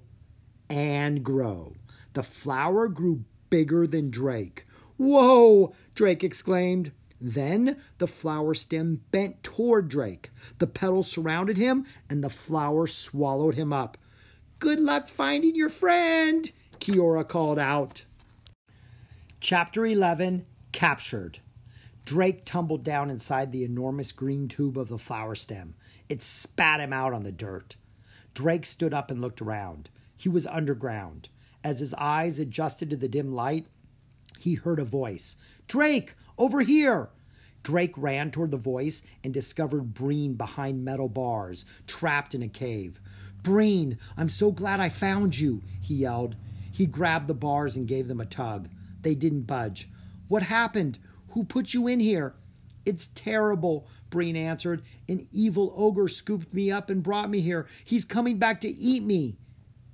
and 0.70 1.25
grow. 1.25 1.75
The 2.12 2.23
flower 2.23 2.87
grew 2.87 3.25
bigger 3.51 3.85
than 3.85 4.11
Drake. 4.11 4.64
Whoa! 4.97 5.75
Drake 5.97 6.23
exclaimed. 6.23 6.92
Then 7.26 7.78
the 7.96 8.06
flower 8.06 8.52
stem 8.52 9.00
bent 9.10 9.42
toward 9.42 9.88
Drake. 9.88 10.30
The 10.58 10.66
petals 10.66 11.10
surrounded 11.10 11.56
him, 11.56 11.87
and 12.10 12.22
the 12.22 12.28
flower 12.28 12.87
swallowed 12.87 13.54
him 13.54 13.72
up. 13.72 13.96
Good 14.58 14.78
luck 14.78 15.08
finding 15.08 15.54
your 15.54 15.70
friend, 15.70 16.52
Kiora 16.80 17.26
called 17.26 17.58
out. 17.58 18.04
Chapter 19.40 19.87
11 19.87 20.44
Captured. 20.72 21.38
Drake 22.04 22.44
tumbled 22.44 22.84
down 22.84 23.08
inside 23.08 23.52
the 23.52 23.64
enormous 23.64 24.12
green 24.12 24.46
tube 24.46 24.76
of 24.76 24.88
the 24.88 24.98
flower 24.98 25.34
stem. 25.34 25.76
It 26.10 26.20
spat 26.20 26.80
him 26.80 26.92
out 26.92 27.14
on 27.14 27.22
the 27.22 27.32
dirt. 27.32 27.76
Drake 28.34 28.66
stood 28.66 28.92
up 28.92 29.10
and 29.10 29.22
looked 29.22 29.40
around. 29.40 29.88
He 30.14 30.28
was 30.28 30.46
underground. 30.46 31.30
As 31.64 31.80
his 31.80 31.94
eyes 31.94 32.38
adjusted 32.38 32.90
to 32.90 32.96
the 32.96 33.08
dim 33.08 33.32
light, 33.32 33.64
he 34.38 34.56
heard 34.56 34.78
a 34.78 34.84
voice 34.84 35.38
Drake, 35.66 36.16
over 36.37 36.60
here! 36.60 37.08
Drake 37.64 37.94
ran 37.96 38.31
toward 38.31 38.50
the 38.50 38.57
voice 38.59 39.03
and 39.24 39.35
discovered 39.35 39.94
Breen 39.94 40.35
behind 40.35 40.85
metal 40.85 41.09
bars, 41.09 41.64
trapped 41.87 42.35
in 42.35 42.42
a 42.42 42.48
cave. 42.48 43.00
Breen, 43.42 43.98
I'm 44.16 44.29
so 44.29 44.53
glad 44.53 44.81
I 44.81 44.90
found 44.90 45.37
you, 45.37 45.62
he 45.81 45.94
yelled. 45.94 46.37
He 46.70 46.87
grabbed 46.87 47.27
the 47.27 47.35
bars 47.35 47.74
and 47.74 47.88
gave 47.88 48.07
them 48.07 48.20
a 48.20 48.27
tug. 48.27 48.68
They 49.00 49.14
didn't 49.14 49.42
budge. 49.42 49.88
What 50.29 50.42
happened? 50.42 50.98
Who 51.31 51.42
put 51.44 51.72
you 51.72 51.88
in 51.88 52.00
here? 52.00 52.35
It's 52.85 53.07
terrible, 53.09 53.87
Breen 54.11 54.37
answered. 54.37 54.83
An 55.09 55.27
evil 55.33 55.72
ogre 55.74 56.09
scooped 56.09 56.53
me 56.53 56.70
up 56.70 56.90
and 56.90 57.03
brought 57.03 57.31
me 57.31 57.40
here. 57.40 57.66
He's 57.85 58.05
coming 58.05 58.38
back 58.38 58.61
to 58.61 58.68
eat 58.68 59.03
me. 59.03 59.37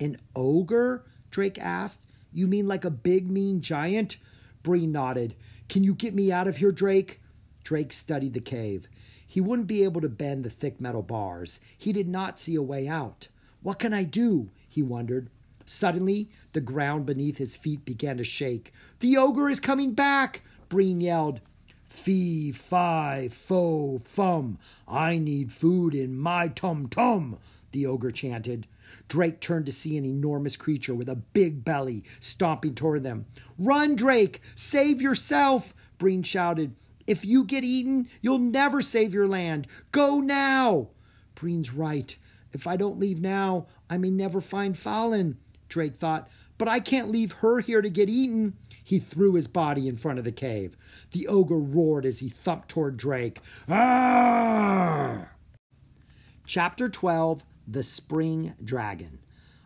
An 0.01 0.17
ogre? 0.35 1.05
Drake 1.29 1.57
asked. 1.57 2.05
You 2.33 2.47
mean 2.47 2.67
like 2.67 2.83
a 2.83 2.91
big, 2.91 3.31
mean 3.31 3.61
giant? 3.61 4.17
Breen 4.61 4.91
nodded. 4.91 5.35
Can 5.69 5.85
you 5.85 5.93
get 5.93 6.13
me 6.13 6.33
out 6.33 6.47
of 6.47 6.57
here, 6.57 6.73
Drake? 6.73 7.20
Drake 7.63 7.93
studied 7.93 8.33
the 8.33 8.39
cave. 8.39 8.87
He 9.25 9.39
wouldn't 9.39 9.67
be 9.67 9.83
able 9.83 10.01
to 10.01 10.09
bend 10.09 10.43
the 10.43 10.49
thick 10.49 10.81
metal 10.81 11.01
bars. 11.01 11.59
He 11.77 11.93
did 11.93 12.07
not 12.07 12.39
see 12.39 12.55
a 12.55 12.61
way 12.61 12.87
out. 12.87 13.27
What 13.61 13.79
can 13.79 13.93
I 13.93 14.03
do? 14.03 14.49
he 14.67 14.81
wondered. 14.81 15.29
Suddenly, 15.65 16.29
the 16.53 16.61
ground 16.61 17.05
beneath 17.05 17.37
his 17.37 17.55
feet 17.55 17.85
began 17.85 18.17
to 18.17 18.23
shake. 18.23 18.73
The 18.99 19.15
ogre 19.17 19.49
is 19.49 19.59
coming 19.59 19.93
back! 19.93 20.41
Breen 20.67 20.99
yelled. 20.99 21.39
Fee, 21.87 22.51
fi, 22.51 23.29
fo, 23.29 23.99
fum. 23.99 24.57
I 24.87 25.17
need 25.17 25.51
food 25.51 25.93
in 25.93 26.17
my 26.17 26.47
tum 26.47 26.87
tum, 26.87 27.37
the 27.71 27.85
ogre 27.85 28.11
chanted. 28.11 28.67
Drake 29.07 29.39
turned 29.39 29.65
to 29.67 29.71
see 29.71 29.97
an 29.97 30.05
enormous 30.05 30.57
creature 30.57 30.95
with 30.95 31.07
a 31.09 31.15
big 31.15 31.63
belly 31.63 32.03
stomping 32.19 32.75
toward 32.75 33.03
them. 33.03 33.25
Run, 33.57 33.95
Drake! 33.95 34.41
Save 34.55 35.01
yourself! 35.01 35.73
Breen 35.97 36.23
shouted. 36.23 36.75
If 37.07 37.25
you 37.25 37.43
get 37.43 37.63
eaten, 37.63 38.07
you'll 38.21 38.39
never 38.39 38.81
save 38.81 39.13
your 39.13 39.27
land. 39.27 39.67
Go 39.91 40.19
now! 40.19 40.89
Breen's 41.35 41.73
right. 41.73 42.15
If 42.53 42.67
I 42.67 42.75
don't 42.75 42.99
leave 42.99 43.21
now, 43.21 43.67
I 43.89 43.97
may 43.97 44.11
never 44.11 44.41
find 44.41 44.77
Fallon, 44.77 45.37
Drake 45.69 45.95
thought. 45.95 46.29
But 46.57 46.67
I 46.67 46.79
can't 46.79 47.09
leave 47.09 47.31
her 47.33 47.59
here 47.59 47.81
to 47.81 47.89
get 47.89 48.09
eaten. 48.09 48.55
He 48.83 48.99
threw 48.99 49.33
his 49.33 49.47
body 49.47 49.87
in 49.87 49.97
front 49.97 50.19
of 50.19 50.25
the 50.25 50.31
cave. 50.31 50.77
The 51.11 51.27
ogre 51.27 51.57
roared 51.57 52.05
as 52.05 52.19
he 52.19 52.29
thumped 52.29 52.69
toward 52.69 52.97
Drake. 52.97 53.39
Ah! 53.67 55.31
Chapter 56.45 56.89
12 56.89 57.43
The 57.67 57.83
Spring 57.83 58.53
Dragon. 58.63 59.19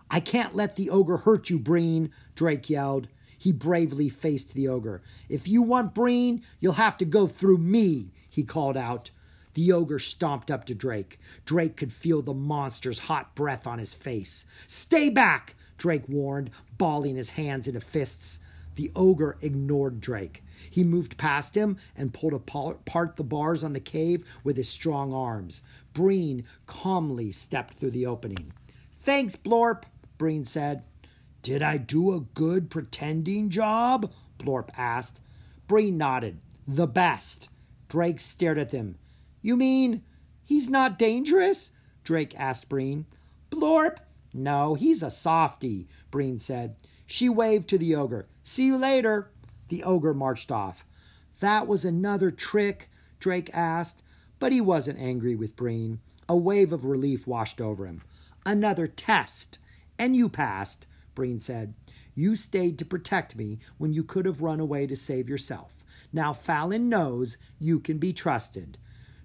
I 0.10 0.20
can't 0.20 0.56
let 0.56 0.76
the 0.76 0.90
ogre 0.90 1.18
hurt 1.18 1.50
you, 1.50 1.60
Breen, 1.60 2.12
Drake 2.36 2.70
yelled. 2.70 3.08
He 3.46 3.52
bravely 3.52 4.10
faced 4.10 4.56
the 4.56 4.68
ogre. 4.68 5.04
If 5.30 5.48
you 5.48 5.62
want 5.62 5.94
Breen, 5.94 6.42
you'll 6.60 6.74
have 6.74 6.98
to 6.98 7.06
go 7.06 7.28
through 7.28 7.60
me, 7.60 8.12
he 8.28 8.42
called 8.42 8.76
out. 8.76 9.12
The 9.54 9.72
ogre 9.72 10.00
stomped 10.00 10.50
up 10.50 10.66
to 10.66 10.74
Drake. 10.74 11.20
Drake 11.46 11.78
could 11.78 11.94
feel 11.94 12.24
the 12.24 12.34
monster's 12.34 12.98
hot 13.02 13.36
breath 13.36 13.68
on 13.68 13.78
his 13.78 13.94
face. 13.94 14.48
Stay 14.66 15.12
back, 15.12 15.54
Drake 15.78 16.10
warned, 16.10 16.50
balling 16.80 17.18
his 17.18 17.30
hands 17.30 17.68
into 17.68 17.82
fists. 17.82 18.40
The 18.74 18.92
ogre 18.96 19.38
ignored 19.42 20.02
Drake. 20.02 20.44
He 20.68 20.84
moved 20.84 21.16
past 21.16 21.54
him 21.54 21.78
and 21.96 22.16
pulled 22.16 22.34
apart 22.34 23.16
the 23.16 23.24
bars 23.24 23.64
on 23.64 23.74
the 23.74 23.80
cave 23.80 24.26
with 24.44 24.58
his 24.58 24.70
strong 24.70 25.14
arms. 25.14 25.62
Breen 25.94 26.46
calmly 26.66 27.32
stepped 27.32 27.76
through 27.76 27.92
the 27.92 28.08
opening. 28.08 28.54
Thanks, 28.92 29.36
Blorp, 29.36 29.84
Breen 30.18 30.46
said. 30.46 30.82
Did 31.46 31.62
I 31.62 31.78
do 31.78 32.12
a 32.12 32.22
good 32.22 32.72
pretending 32.72 33.52
job? 33.52 34.12
Blorp 34.40 34.72
asked. 34.76 35.20
Breen 35.68 35.96
nodded. 35.96 36.40
The 36.68 36.88
best. 36.88 37.50
Drake 37.88 38.20
stared 38.20 38.58
at 38.58 38.72
them. 38.72 38.98
You 39.44 39.56
mean 39.56 40.02
he's 40.44 40.72
not 40.72 40.98
dangerous? 40.98 41.74
Drake 42.04 42.34
asked 42.36 42.68
Breen. 42.68 43.06
Blorp. 43.52 43.98
No, 44.34 44.74
he's 44.74 45.04
a 45.04 45.12
softy, 45.12 45.88
Breen 46.10 46.40
said. 46.40 46.78
She 47.06 47.30
waved 47.30 47.68
to 47.70 47.78
the 47.78 47.94
ogre. 47.94 48.26
See 48.42 48.66
you 48.66 48.76
later. 48.76 49.30
The 49.68 49.84
ogre 49.84 50.16
marched 50.16 50.52
off. 50.52 50.84
That 51.42 51.68
was 51.68 51.86
another 51.86 52.32
trick, 52.32 52.90
Drake 53.20 53.52
asked. 53.54 54.02
But 54.40 54.52
he 54.52 54.62
wasn't 54.62 54.98
angry 54.98 55.36
with 55.36 55.56
Breen. 55.56 56.00
A 56.28 56.36
wave 56.36 56.74
of 56.74 56.86
relief 56.86 57.28
washed 57.28 57.62
over 57.62 57.86
him. 57.86 58.02
Another 58.48 58.88
test. 58.88 59.60
And 60.00 60.16
you 60.16 60.28
passed, 60.28 60.88
Breen 61.16 61.40
said. 61.40 61.74
You 62.14 62.36
stayed 62.36 62.78
to 62.80 62.86
protect 62.86 63.36
me 63.36 63.60
when 63.78 63.94
you 63.94 64.04
could 64.04 64.26
have 64.26 64.42
run 64.42 64.60
away 64.60 64.86
to 64.88 64.96
save 64.96 65.28
yourself. 65.28 65.84
Now 66.14 66.34
Fallon 66.34 66.90
knows 66.90 67.38
you 67.60 67.80
can 67.80 67.98
be 67.98 68.14
trusted. 68.14 68.78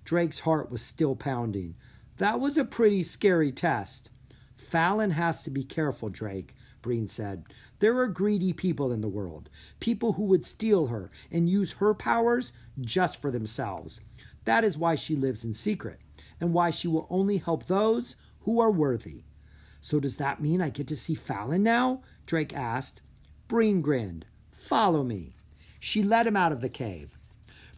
Drake's 0.04 0.40
heart 0.40 0.70
was 0.70 0.82
still 0.82 1.14
pounding. 1.14 1.74
That 2.18 2.40
was 2.40 2.56
a 2.56 2.64
pretty 2.64 3.02
scary 3.02 3.52
test. 3.52 4.10
Fallon 4.56 5.12
has 5.12 5.42
to 5.44 5.50
be 5.50 5.64
careful, 5.64 6.08
Drake, 6.08 6.54
Breen 6.82 7.08
said. 7.08 7.44
There 7.78 7.98
are 7.98 8.08
greedy 8.08 8.52
people 8.52 8.92
in 8.92 9.00
the 9.00 9.08
world, 9.08 9.48
people 9.80 10.12
who 10.14 10.24
would 10.24 10.44
steal 10.44 10.86
her 10.88 11.10
and 11.30 11.48
use 11.48 11.72
her 11.72 11.94
powers 11.94 12.52
just 12.80 13.20
for 13.20 13.30
themselves. 13.30 14.00
That 14.44 14.64
is 14.64 14.78
why 14.78 14.94
she 14.94 15.16
lives 15.16 15.44
in 15.44 15.54
secret, 15.54 16.00
and 16.40 16.52
why 16.52 16.70
she 16.70 16.88
will 16.88 17.06
only 17.10 17.38
help 17.38 17.66
those 17.66 18.16
who 18.40 18.60
are 18.60 18.70
worthy. 18.70 19.22
So 19.80 20.00
does 20.00 20.16
that 20.18 20.40
mean 20.40 20.60
I 20.60 20.68
get 20.70 20.86
to 20.88 20.96
see 20.96 21.14
Fallon 21.14 21.62
now? 21.62 22.02
Drake 22.26 22.54
asked. 22.54 23.00
Breen 23.48 23.80
grinned. 23.80 24.26
Follow 24.52 25.02
me. 25.02 25.34
She 25.78 26.02
led 26.02 26.26
him 26.26 26.36
out 26.36 26.52
of 26.52 26.60
the 26.60 26.68
cave. 26.68 27.18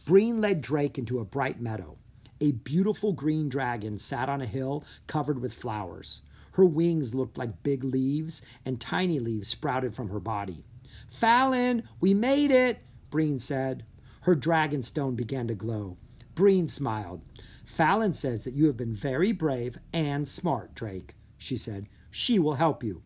Breen 0.05 0.41
led 0.41 0.61
Drake 0.61 0.97
into 0.97 1.19
a 1.19 1.25
bright 1.25 1.61
meadow. 1.61 1.97
A 2.41 2.51
beautiful 2.51 3.13
green 3.13 3.47
dragon 3.47 3.97
sat 3.97 4.27
on 4.27 4.41
a 4.41 4.45
hill 4.45 4.83
covered 5.07 5.41
with 5.41 5.53
flowers. 5.53 6.23
Her 6.51 6.65
wings 6.65 7.15
looked 7.15 7.37
like 7.37 7.63
big 7.63 7.83
leaves, 7.83 8.41
and 8.65 8.79
tiny 8.79 9.19
leaves 9.19 9.47
sprouted 9.47 9.95
from 9.95 10.09
her 10.09 10.19
body. 10.19 10.65
Fallon, 11.07 11.83
we 12.01 12.13
made 12.13 12.51
it, 12.51 12.79
Breen 13.09 13.39
said. 13.39 13.85
Her 14.21 14.35
dragon 14.35 14.83
stone 14.83 15.15
began 15.15 15.47
to 15.47 15.55
glow. 15.55 15.97
Breen 16.35 16.67
smiled. 16.67 17.21
Fallon 17.65 18.13
says 18.13 18.43
that 18.43 18.53
you 18.53 18.67
have 18.67 18.77
been 18.77 18.93
very 18.93 19.31
brave 19.31 19.77
and 19.93 20.27
smart, 20.27 20.75
Drake, 20.75 21.15
she 21.37 21.55
said. 21.55 21.87
She 22.15 22.37
will 22.37 22.53
help 22.53 22.83
you. 22.83 23.01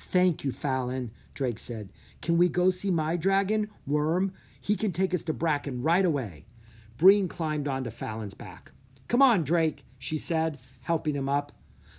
Thank 0.00 0.42
you, 0.42 0.50
Fallon, 0.50 1.12
Drake 1.32 1.60
said. 1.60 1.90
Can 2.20 2.36
we 2.36 2.48
go 2.48 2.70
see 2.70 2.90
my 2.90 3.16
dragon, 3.16 3.70
Worm? 3.86 4.32
He 4.60 4.74
can 4.74 4.90
take 4.90 5.14
us 5.14 5.22
to 5.22 5.32
Bracken 5.32 5.80
right 5.80 6.04
away. 6.04 6.44
Breen 6.96 7.28
climbed 7.28 7.68
onto 7.68 7.90
Fallon's 7.90 8.34
back. 8.34 8.72
Come 9.06 9.22
on, 9.22 9.44
Drake, 9.44 9.84
she 9.96 10.18
said, 10.18 10.60
helping 10.80 11.14
him 11.14 11.28
up. 11.28 11.52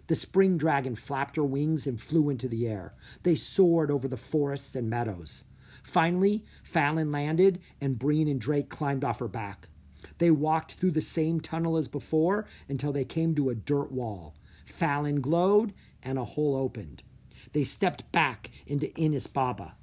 The 0.07 0.17
spring 0.17 0.57
dragon 0.57 0.97
flapped 0.97 1.37
her 1.37 1.45
wings 1.45 1.87
and 1.87 1.99
flew 1.99 2.29
into 2.29 2.49
the 2.49 2.67
air. 2.67 2.93
They 3.23 3.35
soared 3.35 3.89
over 3.89 4.09
the 4.09 4.17
forests 4.17 4.75
and 4.75 4.89
meadows. 4.89 5.45
Finally, 5.81 6.43
Fallon 6.61 7.09
landed, 7.09 7.61
and 7.79 7.97
Breen 7.97 8.27
and 8.27 8.41
Drake 8.41 8.67
climbed 8.67 9.05
off 9.05 9.19
her 9.19 9.29
back. 9.29 9.69
They 10.17 10.29
walked 10.29 10.73
through 10.73 10.91
the 10.91 10.99
same 10.99 11.39
tunnel 11.39 11.77
as 11.77 11.87
before 11.87 12.47
until 12.67 12.91
they 12.91 13.05
came 13.05 13.33
to 13.35 13.49
a 13.49 13.55
dirt 13.55 13.93
wall. 13.93 14.35
Fallon 14.65 15.19
glowed, 15.21 15.73
and 16.03 16.17
a 16.17 16.23
hole 16.23 16.55
opened. 16.55 17.03
They 17.53 17.63
stepped 17.63 18.11
back 18.11 18.51
into 18.67 18.93
Inis 18.95 19.27
Banba. 19.27 19.73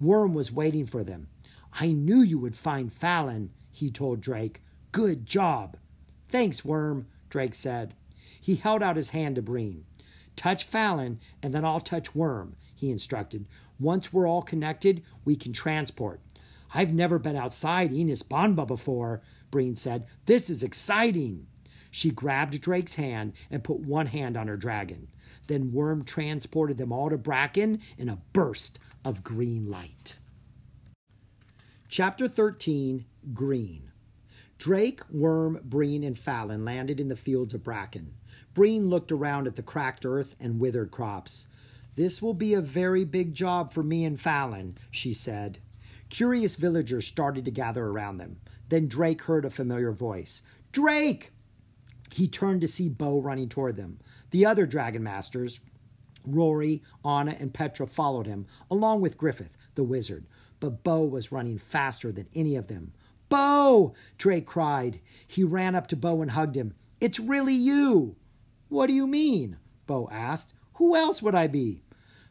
Worm 0.00 0.34
was 0.34 0.52
waiting 0.52 0.86
for 0.86 1.02
them. 1.04 1.28
I 1.72 1.92
knew 1.92 2.20
you 2.20 2.38
would 2.38 2.56
find 2.56 2.92
Fallon, 2.92 3.50
he 3.70 3.90
told 3.90 4.20
Drake. 4.20 4.62
Good 4.90 5.26
job. 5.26 5.76
Thanks, 6.28 6.64
Worm, 6.64 7.06
Drake 7.30 7.54
said. 7.54 7.94
He 8.40 8.56
held 8.56 8.82
out 8.82 8.96
his 8.96 9.10
hand 9.10 9.36
to 9.36 9.42
Breen. 9.42 9.84
Touch 10.36 10.64
Fallon, 10.64 11.20
and 11.42 11.54
then 11.54 11.64
I'll 11.64 11.80
touch 11.80 12.14
Worm, 12.14 12.56
he 12.74 12.90
instructed. 12.90 13.46
Once 13.78 14.12
we're 14.12 14.26
all 14.26 14.42
connected, 14.42 15.02
we 15.24 15.36
can 15.36 15.52
transport. 15.52 16.20
I've 16.74 16.92
never 16.92 17.18
been 17.18 17.36
outside 17.36 17.90
Banba 17.90 18.66
before, 18.66 19.22
Breen 19.50 19.76
said. 19.76 20.06
This 20.26 20.48
is 20.48 20.62
exciting. 20.62 21.46
She 21.90 22.10
grabbed 22.10 22.60
Drake's 22.60 22.94
hand 22.94 23.34
and 23.50 23.62
put 23.62 23.80
one 23.80 24.06
hand 24.06 24.36
on 24.36 24.48
her 24.48 24.56
dragon. 24.56 25.08
Then 25.46 25.72
Worm 25.72 26.04
transported 26.04 26.76
them 26.76 26.92
all 26.92 27.10
to 27.10 27.18
Bracken 27.18 27.80
in 27.98 28.08
a 28.08 28.22
burst 28.32 28.78
of 29.04 29.24
green 29.24 29.70
light. 29.70 30.18
Chapter 31.88 32.28
13 32.28 33.04
Green. 33.34 33.90
Drake, 34.58 35.00
Worm, 35.10 35.60
Breen, 35.64 36.04
and 36.04 36.16
Fallon 36.16 36.64
landed 36.64 37.00
in 37.00 37.08
the 37.08 37.16
fields 37.16 37.52
of 37.52 37.64
Bracken. 37.64 38.14
Breen 38.54 38.88
looked 38.88 39.10
around 39.10 39.46
at 39.46 39.56
the 39.56 39.62
cracked 39.62 40.06
earth 40.06 40.36
and 40.38 40.60
withered 40.60 40.90
crops. 40.90 41.48
This 41.96 42.22
will 42.22 42.34
be 42.34 42.54
a 42.54 42.60
very 42.60 43.04
big 43.04 43.34
job 43.34 43.72
for 43.72 43.82
me 43.82 44.04
and 44.04 44.18
Fallon, 44.18 44.78
she 44.90 45.12
said. 45.12 45.58
Curious 46.08 46.56
villagers 46.56 47.06
started 47.06 47.44
to 47.44 47.50
gather 47.50 47.86
around 47.86 48.18
them. 48.18 48.38
Then 48.68 48.88
Drake 48.88 49.22
heard 49.22 49.44
a 49.44 49.50
familiar 49.50 49.92
voice. 49.92 50.42
Drake! 50.70 51.32
He 52.10 52.28
turned 52.28 52.60
to 52.60 52.68
see 52.68 52.88
Bo 52.88 53.20
running 53.20 53.48
toward 53.48 53.76
them. 53.76 53.98
The 54.32 54.46
other 54.46 54.66
Dragon 54.66 55.02
Masters, 55.02 55.60
Rori, 56.24 56.82
Anna, 57.04 57.36
and 57.38 57.52
Petra, 57.52 57.86
followed 57.86 58.26
him, 58.26 58.46
along 58.70 59.00
with 59.00 59.18
Griffith, 59.18 59.56
the 59.74 59.84
wizard. 59.84 60.26
But 60.58 60.82
Bo 60.82 61.04
was 61.04 61.32
running 61.32 61.58
faster 61.58 62.10
than 62.10 62.28
any 62.34 62.56
of 62.56 62.66
them. 62.66 62.92
Bo! 63.28 63.94
Drake 64.18 64.46
cried. 64.46 65.00
He 65.26 65.44
ran 65.44 65.74
up 65.74 65.86
to 65.88 65.96
Bo 65.96 66.22
and 66.22 66.30
hugged 66.30 66.56
him. 66.56 66.74
It's 67.00 67.20
really 67.20 67.54
you! 67.54 68.16
What 68.68 68.86
do 68.86 68.92
you 68.92 69.06
mean? 69.06 69.58
Bo 69.86 70.08
asked. 70.10 70.52
Who 70.74 70.96
else 70.96 71.22
would 71.22 71.34
I 71.34 71.46
be? 71.46 71.82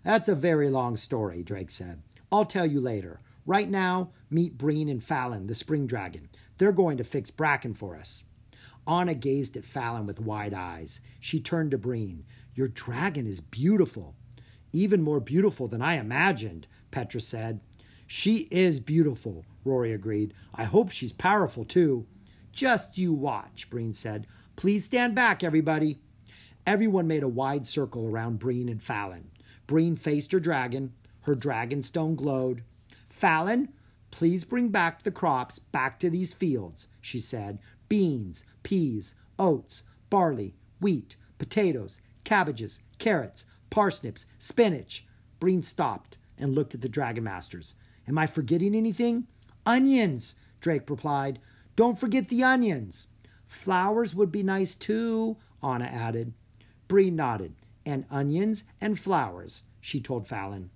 That's 0.03 0.27
a 0.27 0.35
very 0.35 0.69
long 0.69 0.97
story, 0.97 1.43
Drake 1.43 1.71
said. 1.71 2.01
I'll 2.31 2.45
tell 2.45 2.65
you 2.65 2.79
later. 2.79 3.21
Right 3.45 3.69
now, 3.69 4.11
meet 4.29 4.57
Breen 4.57 4.89
and 4.89 5.03
Fallon, 5.03 5.47
the 5.47 5.55
spring 5.55 5.85
dragon. 5.85 6.29
They're 6.57 6.71
going 6.71 6.97
to 6.97 7.03
fix 7.03 7.29
Bracken 7.29 7.73
for 7.73 7.95
us. 7.95 8.23
Anna 8.91 9.13
gazed 9.13 9.55
at 9.55 9.63
Fallon 9.63 10.05
with 10.05 10.19
wide 10.19 10.53
eyes. 10.53 10.99
She 11.21 11.39
turned 11.39 11.71
to 11.71 11.77
Breen. 11.77 12.25
Your 12.55 12.67
dragon 12.67 13.25
is 13.25 13.39
beautiful. 13.39 14.15
Even 14.73 15.01
more 15.01 15.21
beautiful 15.21 15.69
than 15.69 15.81
I 15.81 15.93
imagined, 15.93 16.67
Petra 16.91 17.21
said. 17.21 17.61
She 18.05 18.49
is 18.51 18.81
beautiful, 18.81 19.45
Rori 19.63 19.93
agreed. 19.93 20.33
I 20.53 20.65
hope 20.65 20.91
she's 20.91 21.13
powerful 21.13 21.63
too. 21.63 22.05
Just 22.51 22.97
you 22.97 23.13
watch, 23.13 23.69
Breen 23.69 23.93
said. 23.93 24.27
Please 24.57 24.83
stand 24.83 25.15
back, 25.15 25.41
everybody. 25.41 26.01
Everyone 26.67 27.07
made 27.07 27.23
a 27.23 27.29
wide 27.29 27.65
circle 27.65 28.05
around 28.05 28.39
Breen 28.39 28.67
and 28.67 28.83
Fallon. 28.83 29.31
Breen 29.67 29.95
faced 29.95 30.33
her 30.33 30.39
dragon. 30.41 30.91
Her 31.21 31.35
dragon 31.35 31.81
stone 31.81 32.15
glowed. 32.15 32.61
Fallon, 33.07 33.69
please 34.11 34.43
bring 34.43 34.67
back 34.67 35.03
the 35.03 35.11
crops 35.11 35.59
back 35.59 35.97
to 36.01 36.09
these 36.09 36.33
fields, 36.33 36.87
she 36.99 37.21
said. 37.21 37.59
Beans, 37.91 38.45
peas, 38.63 39.15
oats, 39.37 39.83
barley, 40.09 40.55
wheat, 40.79 41.17
potatoes, 41.37 41.99
cabbages, 42.23 42.79
carrots, 42.99 43.43
parsnips, 43.69 44.27
spinach. 44.39 45.05
Breen 45.41 45.61
stopped 45.61 46.17
and 46.37 46.55
looked 46.55 46.73
at 46.73 46.79
the 46.79 46.87
Dragon 46.87 47.25
Masters. 47.25 47.75
Am 48.07 48.17
I 48.17 48.27
forgetting 48.27 48.75
anything? 48.75 49.27
Onions, 49.65 50.35
Drake 50.61 50.89
replied. 50.89 51.41
Don't 51.75 51.99
forget 51.99 52.29
the 52.29 52.45
onions. 52.45 53.07
Flowers 53.45 54.15
would 54.15 54.31
be 54.31 54.41
nice 54.41 54.73
too, 54.73 55.35
Anna 55.61 55.83
added. 55.83 56.33
Breen 56.87 57.17
nodded. 57.17 57.55
And 57.85 58.05
onions 58.09 58.63
and 58.79 58.97
flowers, 58.97 59.63
she 59.81 59.99
told 59.99 60.25
Fallon. 60.25 60.69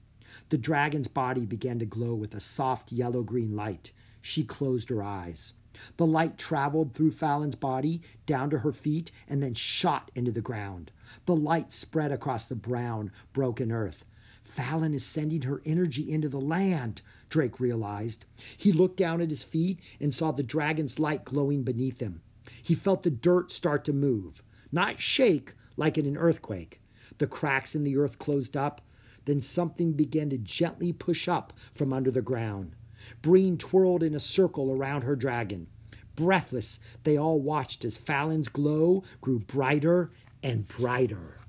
The 0.49 0.57
dragon's 0.57 1.07
body 1.07 1.45
began 1.45 1.79
to 1.79 1.85
glow 1.85 2.13
with 2.13 2.35
a 2.35 2.41
soft 2.41 2.91
yellow 2.91 3.23
green 3.23 3.55
light. 3.55 3.93
She 4.21 4.43
closed 4.43 4.89
her 4.89 5.01
eyes. 5.01 5.53
The 5.97 6.05
light 6.05 6.37
traveled 6.37 6.93
through 6.93 7.11
Fallon's 7.11 7.55
body 7.55 8.01
down 8.25 8.49
to 8.51 8.59
her 8.59 8.71
feet 8.71 9.11
and 9.27 9.41
then 9.41 9.53
shot 9.53 10.11
into 10.15 10.31
the 10.31 10.41
ground. 10.41 10.91
The 11.25 11.35
light 11.35 11.71
spread 11.71 12.11
across 12.11 12.45
the 12.45 12.55
brown, 12.55 13.11
broken 13.33 13.71
earth. 13.71 14.05
Fallon 14.43 14.93
is 14.93 15.05
sending 15.05 15.41
her 15.41 15.61
energy 15.65 16.09
into 16.09 16.29
the 16.29 16.39
land, 16.39 17.01
Drake 17.29 17.59
realized. 17.59 18.25
He 18.55 18.71
looked 18.71 18.97
down 18.97 19.19
at 19.21 19.29
his 19.29 19.43
feet 19.43 19.79
and 19.99 20.13
saw 20.13 20.31
the 20.31 20.43
dragon's 20.43 20.99
light 20.99 21.25
glowing 21.25 21.63
beneath 21.63 21.99
him. 21.99 22.21
He 22.61 22.75
felt 22.75 23.03
the 23.03 23.09
dirt 23.09 23.51
start 23.51 23.83
to 23.85 23.93
move, 23.93 24.43
not 24.71 24.99
shake 24.99 25.53
like 25.77 25.97
in 25.97 26.05
an 26.05 26.15
earthquake. 26.15 26.79
The 27.17 27.27
cracks 27.27 27.75
in 27.75 27.83
the 27.83 27.97
earth 27.97 28.19
closed 28.19 28.55
up. 28.55 28.81
Then 29.25 29.41
something 29.41 29.93
began 29.93 30.29
to 30.29 30.37
gently 30.37 30.93
push 30.93 31.27
up 31.27 31.53
from 31.73 31.91
under 31.91 32.11
the 32.11 32.21
ground. 32.21 32.75
Breen 33.21 33.57
twirled 33.57 34.03
in 34.03 34.15
a 34.15 34.19
circle 34.19 34.71
around 34.71 35.03
her 35.03 35.15
dragon. 35.15 35.67
Breathless, 36.15 36.79
they 37.03 37.17
all 37.17 37.39
watched 37.39 37.83
as 37.83 37.97
Fallon's 37.97 38.47
glow 38.47 39.03
grew 39.21 39.39
brighter 39.39 40.11
and 40.41 40.67
brighter. 40.67 41.39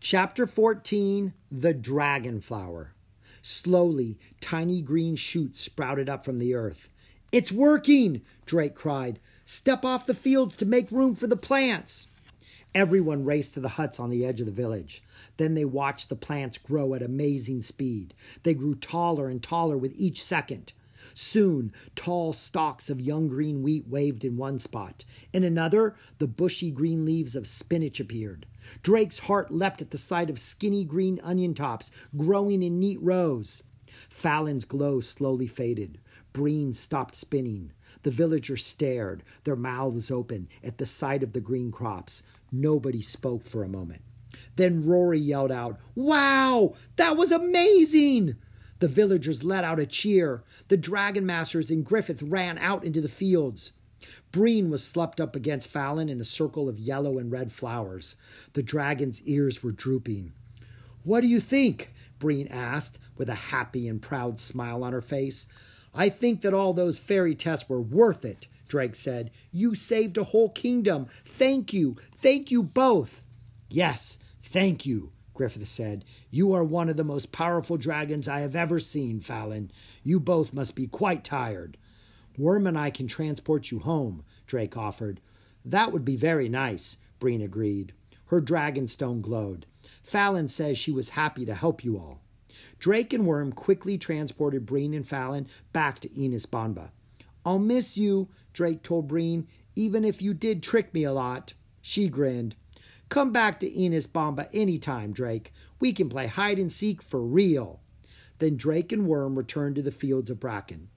Chapter 0.00 0.46
14 0.46 1.32
The 1.50 1.72
Dragon 1.72 2.40
Flower. 2.40 2.94
Slowly, 3.40 4.18
tiny 4.40 4.82
green 4.82 5.16
shoots 5.16 5.60
sprouted 5.60 6.08
up 6.08 6.24
from 6.24 6.38
the 6.38 6.54
earth. 6.54 6.90
It's 7.30 7.50
working! 7.50 8.22
Drake 8.44 8.74
cried. 8.74 9.20
Step 9.44 9.84
off 9.84 10.06
the 10.06 10.14
fields 10.14 10.56
to 10.56 10.66
make 10.66 10.90
room 10.90 11.14
for 11.14 11.26
the 11.26 11.36
plants. 11.36 12.08
Everyone 12.74 13.24
raced 13.24 13.54
to 13.54 13.60
the 13.60 13.70
huts 13.70 13.98
on 13.98 14.10
the 14.10 14.24
edge 14.24 14.40
of 14.40 14.46
the 14.46 14.52
village. 14.52 15.02
Then 15.36 15.54
they 15.54 15.64
watched 15.64 16.08
the 16.08 16.16
plants 16.16 16.58
grow 16.58 16.94
at 16.94 17.02
amazing 17.02 17.62
speed. 17.62 18.14
They 18.42 18.54
grew 18.54 18.74
taller 18.74 19.28
and 19.28 19.42
taller 19.42 19.76
with 19.76 19.92
each 19.94 20.22
second. 20.22 20.72
Soon, 21.14 21.72
tall 21.96 22.32
stalks 22.32 22.88
of 22.88 23.00
young 23.00 23.26
green 23.28 23.62
wheat 23.62 23.88
waved 23.88 24.24
in 24.24 24.36
one 24.36 24.58
spot. 24.58 25.04
In 25.32 25.42
another, 25.42 25.96
the 26.18 26.28
bushy 26.28 26.70
green 26.70 27.04
leaves 27.04 27.34
of 27.34 27.48
spinach 27.48 27.98
appeared. 27.98 28.46
Drake's 28.84 29.18
heart 29.18 29.50
leapt 29.50 29.82
at 29.82 29.90
the 29.90 29.98
sight 29.98 30.30
of 30.30 30.38
skinny 30.38 30.84
green 30.84 31.18
onion 31.24 31.54
tops 31.54 31.90
growing 32.16 32.62
in 32.62 32.78
neat 32.78 33.02
rows. 33.02 33.64
Fallon's 34.08 34.64
glow 34.64 35.00
slowly 35.00 35.48
faded. 35.48 35.98
Breen 36.32 36.72
stopped 36.72 37.14
spinning. 37.14 37.72
The 38.04 38.10
villagers 38.10 38.64
stared, 38.64 39.22
their 39.44 39.56
mouths 39.56 40.10
open, 40.10 40.48
at 40.62 40.78
the 40.78 40.86
sight 40.86 41.22
of 41.22 41.32
the 41.32 41.40
green 41.40 41.70
crops. 41.70 42.22
Nobody 42.50 43.02
spoke 43.02 43.44
for 43.44 43.62
a 43.64 43.68
moment. 43.68 44.02
Then 44.56 44.84
Rori 44.84 45.18
yelled 45.18 45.52
out, 45.52 45.78
Wow! 45.94 46.74
That 46.96 47.16
was 47.16 47.32
amazing! 47.32 48.36
The 48.80 48.88
villagers 48.88 49.44
let 49.44 49.64
out 49.64 49.78
a 49.78 49.86
cheer. 49.86 50.42
The 50.68 50.76
dragon 50.76 51.24
masters 51.24 51.70
and 51.70 51.84
Griffith 51.84 52.22
ran 52.22 52.58
out 52.58 52.84
into 52.84 53.00
the 53.00 53.08
fields. 53.08 53.72
Breen 54.32 54.70
was 54.70 54.84
slumped 54.84 55.20
up 55.20 55.36
against 55.36 55.68
Fallon 55.68 56.08
in 56.08 56.20
a 56.20 56.24
circle 56.24 56.68
of 56.68 56.78
yellow 56.78 57.18
and 57.18 57.30
red 57.30 57.52
flowers. 57.52 58.16
The 58.54 58.62
dragon's 58.62 59.22
ears 59.22 59.62
were 59.62 59.72
drooping. 59.72 60.32
What 61.04 61.20
do 61.20 61.28
you 61.28 61.38
think? 61.38 61.92
Breen 62.18 62.48
asked, 62.48 62.98
with 63.16 63.28
a 63.28 63.34
happy 63.34 63.86
and 63.86 64.02
proud 64.02 64.40
smile 64.40 64.82
on 64.82 64.92
her 64.92 65.00
face. 65.00 65.46
I 65.94 66.08
think 66.08 66.40
that 66.40 66.54
all 66.54 66.72
those 66.72 66.98
fairy 66.98 67.34
tests 67.34 67.68
were 67.68 67.80
worth 67.80 68.24
it, 68.24 68.46
Drake 68.66 68.94
said. 68.94 69.30
You 69.50 69.74
saved 69.74 70.16
a 70.16 70.24
whole 70.24 70.48
kingdom. 70.48 71.06
Thank 71.24 71.72
you. 71.72 71.96
Thank 72.14 72.50
you 72.50 72.62
both. 72.62 73.22
Yes, 73.68 74.18
thank 74.52 74.84
you, 74.84 75.10
Griffith 75.32 75.66
said. 75.66 76.04
You 76.30 76.52
are 76.52 76.62
one 76.62 76.90
of 76.90 76.98
the 76.98 77.04
most 77.04 77.32
powerful 77.32 77.78
dragons 77.78 78.28
I 78.28 78.40
have 78.40 78.54
ever 78.54 78.78
seen, 78.78 79.18
Fallon. 79.18 79.70
You 80.04 80.20
both 80.20 80.52
must 80.52 80.76
be 80.76 80.86
quite 80.86 81.24
tired. 81.24 81.78
Worm 82.36 82.66
and 82.66 82.78
I 82.78 82.90
can 82.90 83.06
transport 83.06 83.70
you 83.70 83.78
home, 83.78 84.24
Drake 84.46 84.76
offered. 84.76 85.20
That 85.64 85.90
would 85.90 86.04
be 86.04 86.16
very 86.16 86.50
nice, 86.50 86.98
Breen 87.18 87.40
agreed. 87.40 87.94
Her 88.26 88.42
dragonstone 88.42 89.22
glowed. 89.22 89.64
Fallon 90.02 90.48
says 90.48 90.76
she 90.76 90.92
was 90.92 91.10
happy 91.10 91.46
to 91.46 91.54
help 91.54 91.82
you 91.82 91.96
all. 91.96 92.20
Drake 92.78 93.12
and 93.12 93.26
Worm 93.26 93.52
quickly 93.52 93.96
transported 93.96 94.66
Breen 94.66 94.92
and 94.92 95.06
Fallon 95.06 95.46
back 95.72 95.98
to 96.00 96.12
Inis 96.20 96.44
Banba. 96.46 96.90
I'll 97.44 97.58
miss 97.58 97.96
you, 97.96 98.28
Drake 98.52 98.82
told 98.82 99.08
Breen, 99.08 99.48
even 99.76 100.04
if 100.04 100.20
you 100.20 100.34
did 100.34 100.62
trick 100.62 100.92
me 100.92 101.04
a 101.04 101.12
lot. 101.12 101.54
She 101.80 102.08
grinned. 102.08 102.54
Come 103.12 103.30
back 103.30 103.60
to 103.60 103.70
Inis 103.70 104.06
Banba 104.06 104.48
any 104.54 104.78
time, 104.78 105.12
Drake. 105.12 105.52
We 105.78 105.92
can 105.92 106.08
play 106.08 106.28
hide 106.28 106.58
and 106.58 106.72
seek 106.72 107.02
for 107.02 107.20
real. 107.20 107.82
Then 108.38 108.56
Drake 108.56 108.90
and 108.90 109.06
Worm 109.06 109.36
returned 109.36 109.74
to 109.74 109.82
the 109.82 109.90
fields 109.90 110.30
of 110.30 110.40
bracken. 110.40 110.88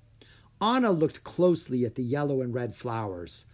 Anna 0.61 0.91
looked 0.91 1.25
closely 1.25 1.83
at 1.83 1.95
the 1.95 2.03
yellow 2.05 2.41
and 2.41 2.53
red 2.53 2.73
flowers. 2.73 3.47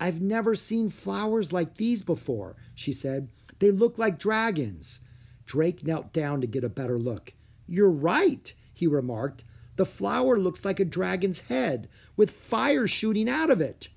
I've 0.00 0.22
never 0.22 0.54
seen 0.54 0.88
flowers 0.88 1.52
like 1.52 1.74
these 1.74 2.02
before, 2.02 2.56
she 2.74 2.90
said. 2.90 3.28
They 3.58 3.70
look 3.70 3.98
like 3.98 4.18
dragons. 4.18 5.00
Drake 5.44 5.84
knelt 5.84 6.14
down 6.14 6.40
to 6.40 6.46
get 6.46 6.64
a 6.64 6.70
better 6.70 6.98
look. 6.98 7.34
You're 7.68 7.90
right, 7.90 8.50
he 8.72 8.86
remarked. 8.86 9.44
The 9.76 9.84
flower 9.84 10.38
looks 10.38 10.64
like 10.64 10.80
a 10.80 10.86
dragon's 10.86 11.40
head, 11.40 11.86
with 12.16 12.30
fire 12.30 12.86
shooting 12.86 13.28
out 13.28 13.50
of 13.50 13.60
it. 13.60 13.90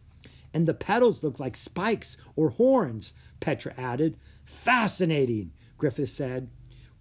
And 0.53 0.67
the 0.67 0.73
petals 0.73 1.23
look 1.23 1.39
like 1.39 1.55
spikes 1.55 2.17
or 2.35 2.49
horns, 2.49 3.13
Petra 3.39 3.73
added. 3.77 4.17
Fascinating, 4.43 5.51
Griffith 5.77 6.09
said. 6.09 6.49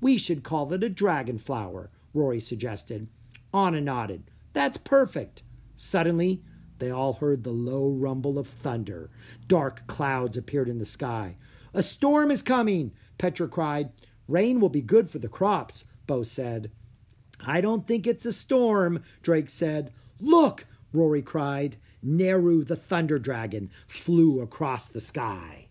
We 0.00 0.16
should 0.16 0.44
call 0.44 0.72
it 0.72 0.84
a 0.84 0.88
dragon 0.88 1.38
flower, 1.38 1.90
Rori 2.14 2.40
suggested. 2.40 3.08
Anna 3.52 3.80
nodded. 3.80 4.30
That's 4.52 4.76
perfect. 4.76 5.42
Suddenly, 5.74 6.42
they 6.78 6.90
all 6.90 7.14
heard 7.14 7.42
the 7.42 7.50
low 7.50 7.88
rumble 7.88 8.38
of 8.38 8.46
thunder. 8.46 9.10
Dark 9.46 9.86
clouds 9.86 10.36
appeared 10.36 10.68
in 10.68 10.78
the 10.78 10.84
sky. 10.84 11.36
A 11.74 11.82
storm 11.82 12.30
is 12.30 12.42
coming, 12.42 12.92
Petra 13.18 13.48
cried. 13.48 13.90
Rain 14.26 14.60
will 14.60 14.68
be 14.68 14.82
good 14.82 15.10
for 15.10 15.18
the 15.18 15.28
crops, 15.28 15.84
Bo 16.06 16.22
said. 16.22 16.70
I 17.40 17.60
don't 17.60 17.86
think 17.86 18.06
it's 18.06 18.26
a 18.26 18.32
storm, 18.32 19.02
Drake 19.22 19.50
said. 19.50 19.92
Look, 20.20 20.66
Rori 20.92 21.22
cried. 21.22 21.76
Neru 22.04 22.64
the 22.64 22.76
Thunder 22.76 23.18
Dragon 23.18 23.70
flew 23.86 24.40
across 24.40 24.86
the 24.86 25.00
sky. 25.00 25.67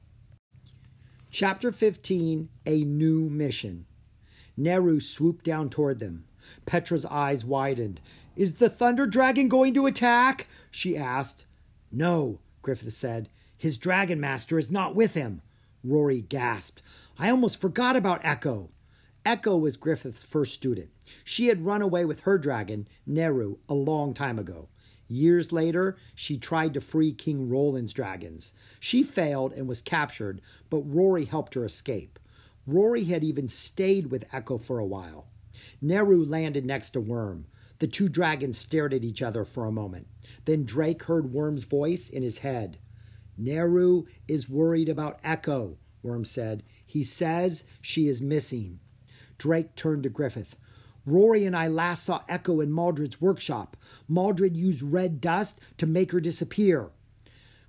Chapter 1.39 1.71
15 1.71 2.49
A 2.65 2.83
New 2.83 3.29
Mission. 3.29 3.85
Neru 4.57 4.99
swooped 4.99 5.45
down 5.45 5.69
toward 5.69 5.99
them. 5.99 6.25
Petra's 6.65 7.05
eyes 7.05 7.45
widened. 7.45 8.01
Is 8.35 8.55
the 8.55 8.71
Thunder 8.71 9.05
Dragon 9.05 9.47
going 9.47 9.75
to 9.75 9.85
attack? 9.85 10.47
she 10.71 10.97
asked. 10.97 11.45
No, 11.91 12.39
Griffith 12.63 12.93
said. 12.93 13.29
His 13.55 13.77
Dragon 13.77 14.19
Master 14.19 14.57
is 14.57 14.71
not 14.71 14.95
with 14.95 15.13
him. 15.13 15.43
Rori 15.83 16.21
gasped. 16.21 16.81
I 17.19 17.29
almost 17.29 17.61
forgot 17.61 17.95
about 17.95 18.25
Echo. 18.25 18.71
Echo 19.23 19.57
was 19.57 19.77
Griffith's 19.77 20.23
first 20.23 20.55
student. 20.55 20.89
She 21.23 21.49
had 21.49 21.67
run 21.67 21.83
away 21.83 22.03
with 22.03 22.21
her 22.21 22.39
dragon, 22.39 22.87
Neru, 23.07 23.59
a 23.69 23.75
long 23.75 24.15
time 24.15 24.39
ago. 24.39 24.69
Years 25.07 25.51
later, 25.51 25.95
she 26.15 26.37
tried 26.37 26.73
to 26.73 26.81
free 26.81 27.13
King 27.13 27.47
Roland's 27.49 27.93
dragons. 27.93 28.53
She 28.79 29.03
failed 29.03 29.53
and 29.53 29.67
was 29.67 29.81
captured, 29.81 30.41
but 30.69 30.79
Rori 30.79 31.25
helped 31.25 31.53
her 31.53 31.63
escape. 31.65 32.19
Rori 32.65 33.05
had 33.05 33.23
even 33.23 33.47
stayed 33.47 34.11
with 34.11 34.25
Echo 34.33 34.57
for 34.57 34.79
a 34.79 34.85
while. 34.85 35.27
Neru 35.81 36.27
landed 36.27 36.65
next 36.65 36.91
to 36.91 36.99
Worm. 36.99 37.45
The 37.79 37.87
two 37.87 38.09
dragons 38.09 38.57
stared 38.57 38.93
at 38.93 39.05
each 39.05 39.21
other 39.21 39.45
for 39.45 39.65
a 39.65 39.71
moment. 39.71 40.07
Then 40.45 40.65
Drake 40.65 41.03
heard 41.03 41.31
Worm's 41.31 41.63
voice 41.63 42.09
in 42.09 42.23
his 42.23 42.39
head. 42.39 42.77
Neru 43.39 44.07
is 44.27 44.49
worried 44.49 44.89
about 44.89 45.19
Echo, 45.23 45.77
Worm 46.03 46.25
said. 46.25 46.63
He 46.85 47.03
says 47.03 47.63
she 47.81 48.07
is 48.07 48.21
missing. 48.21 48.79
Drake 49.37 49.75
turned 49.75 50.03
to 50.03 50.09
Griffith. 50.09 50.57
Rori 51.07 51.45
and 51.45 51.55
I 51.55 51.69
last 51.69 52.03
saw 52.03 52.21
Echo 52.27 52.59
in 52.59 52.69
Maldred's 52.69 53.21
workshop. 53.21 53.77
Maldred 54.09 54.57
used 54.57 54.81
red 54.81 55.21
dust 55.21 55.61
to 55.77 55.85
make 55.87 56.11
her 56.11 56.19
disappear. 56.19 56.89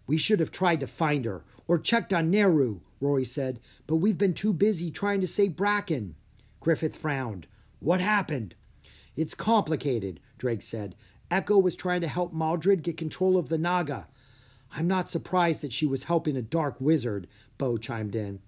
We 0.09 0.19
should 0.19 0.41
have 0.41 0.51
tried 0.51 0.81
to 0.81 0.89
find 0.89 1.25
her, 1.25 1.45
or 1.69 1.79
checked 1.79 2.13
on 2.13 2.33
Neru, 2.33 2.81
Rori 3.01 3.25
said, 3.25 3.61
but 3.87 3.97
we've 3.97 4.19
been 4.19 4.35
too 4.35 4.53
busy 4.53 4.91
trying 4.91 5.21
to 5.21 5.29
save 5.29 5.55
Bracken. 5.55 6.17
Griffith 6.59 6.97
frowned. 6.97 7.47
What 7.79 8.01
happened? 8.01 8.57
It's 9.15 9.35
complicated, 9.37 10.19
Drake 10.37 10.63
said. 10.63 10.97
Echo 11.31 11.59
was 11.59 11.77
trying 11.77 12.01
to 12.01 12.09
help 12.09 12.33
Maldred 12.33 12.83
get 12.83 12.97
control 12.97 13.39
of 13.39 13.49
the 13.49 13.59
Naga. 13.59 14.09
I'm 14.73 14.89
not 14.89 15.09
surprised 15.09 15.61
that 15.61 15.73
she 15.73 15.87
was 15.87 16.03
helping 16.05 16.37
a 16.37 16.43
dark 16.43 16.81
wizard, 16.81 17.29
Bo 17.57 17.77
chimed 17.77 18.17
in. 18.17 18.41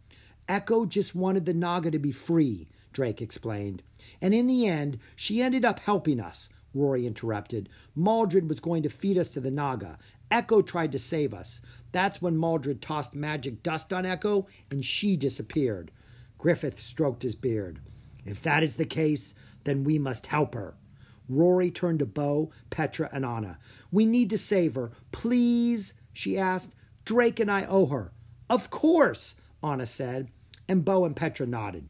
Echo 0.49 0.85
just 0.85 1.15
wanted 1.15 1.47
the 1.47 1.55
Naga 1.55 1.93
to 1.93 1.99
be 2.01 2.11
free. 2.11 2.67
Drake 2.93 3.23
explained. 3.23 3.85
And 4.21 4.35
in 4.35 4.47
the 4.47 4.67
end, 4.67 4.99
she 5.17 5.43
ended 5.43 5.65
up 5.65 5.79
helping 5.79 6.21
us, 6.21 6.49
Rori 6.73 7.07
interrupted. 7.07 7.69
Maldred 7.95 8.49
was 8.49 8.61
going 8.61 8.83
to 8.83 8.89
feed 8.89 9.19
us 9.19 9.31
to 9.31 9.41
the 9.41 9.51
Naga. 9.51 9.99
Echo 10.31 10.63
tried 10.63 10.93
to 10.93 10.99
save 10.99 11.35
us. 11.35 11.61
That's 11.93 12.23
when 12.23 12.37
Maldred 12.37 12.81
tossed 12.81 13.15
magic 13.15 13.63
dust 13.63 13.93
on 13.93 14.07
Echo 14.07 14.47
and 14.71 14.85
she 14.85 15.17
disappeared. 15.17 15.91
Griffith 16.39 16.79
stroked 16.79 17.23
his 17.23 17.35
beard. 17.35 17.81
If 18.25 18.43
that 18.43 18.63
is 18.63 18.77
the 18.77 18.85
case, 18.85 19.35
then 19.65 19.85
we 19.85 19.99
must 19.99 20.27
help 20.27 20.55
her. 20.55 20.77
Rori 21.29 21.71
turned 21.71 21.99
to 21.99 22.07
Bo, 22.07 22.51
Petra, 22.71 23.09
and 23.13 23.25
Anna. 23.25 23.59
We 23.93 24.07
need 24.07 24.31
to 24.31 24.39
save 24.39 24.75
her. 24.75 24.93
Please, 25.13 25.95
she 26.13 26.39
asked. 26.39 26.75
Drake 27.05 27.41
and 27.41 27.51
I 27.51 27.65
owe 27.67 27.87
her. 27.87 28.13
Of 28.49 28.71
course, 28.71 29.41
Anna 29.63 29.87
said, 29.87 30.31
and 30.69 30.85
Bo 30.85 31.05
and 31.05 31.15
Petra 31.15 31.47
nodded. 31.47 31.89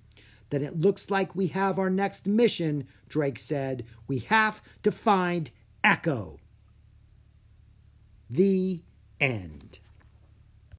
Then 0.50 0.62
it 0.62 0.78
looks 0.78 1.10
like 1.10 1.34
we 1.34 1.46
have 1.48 1.78
our 1.78 1.90
next 1.90 2.26
mission, 2.26 2.86
Drake 3.08 3.38
said. 3.38 3.84
We 4.08 4.18
have 4.20 4.60
to 4.82 4.92
find 4.92 5.50
Echo. 5.82 6.38
The 8.28 8.82
end. 9.20 9.78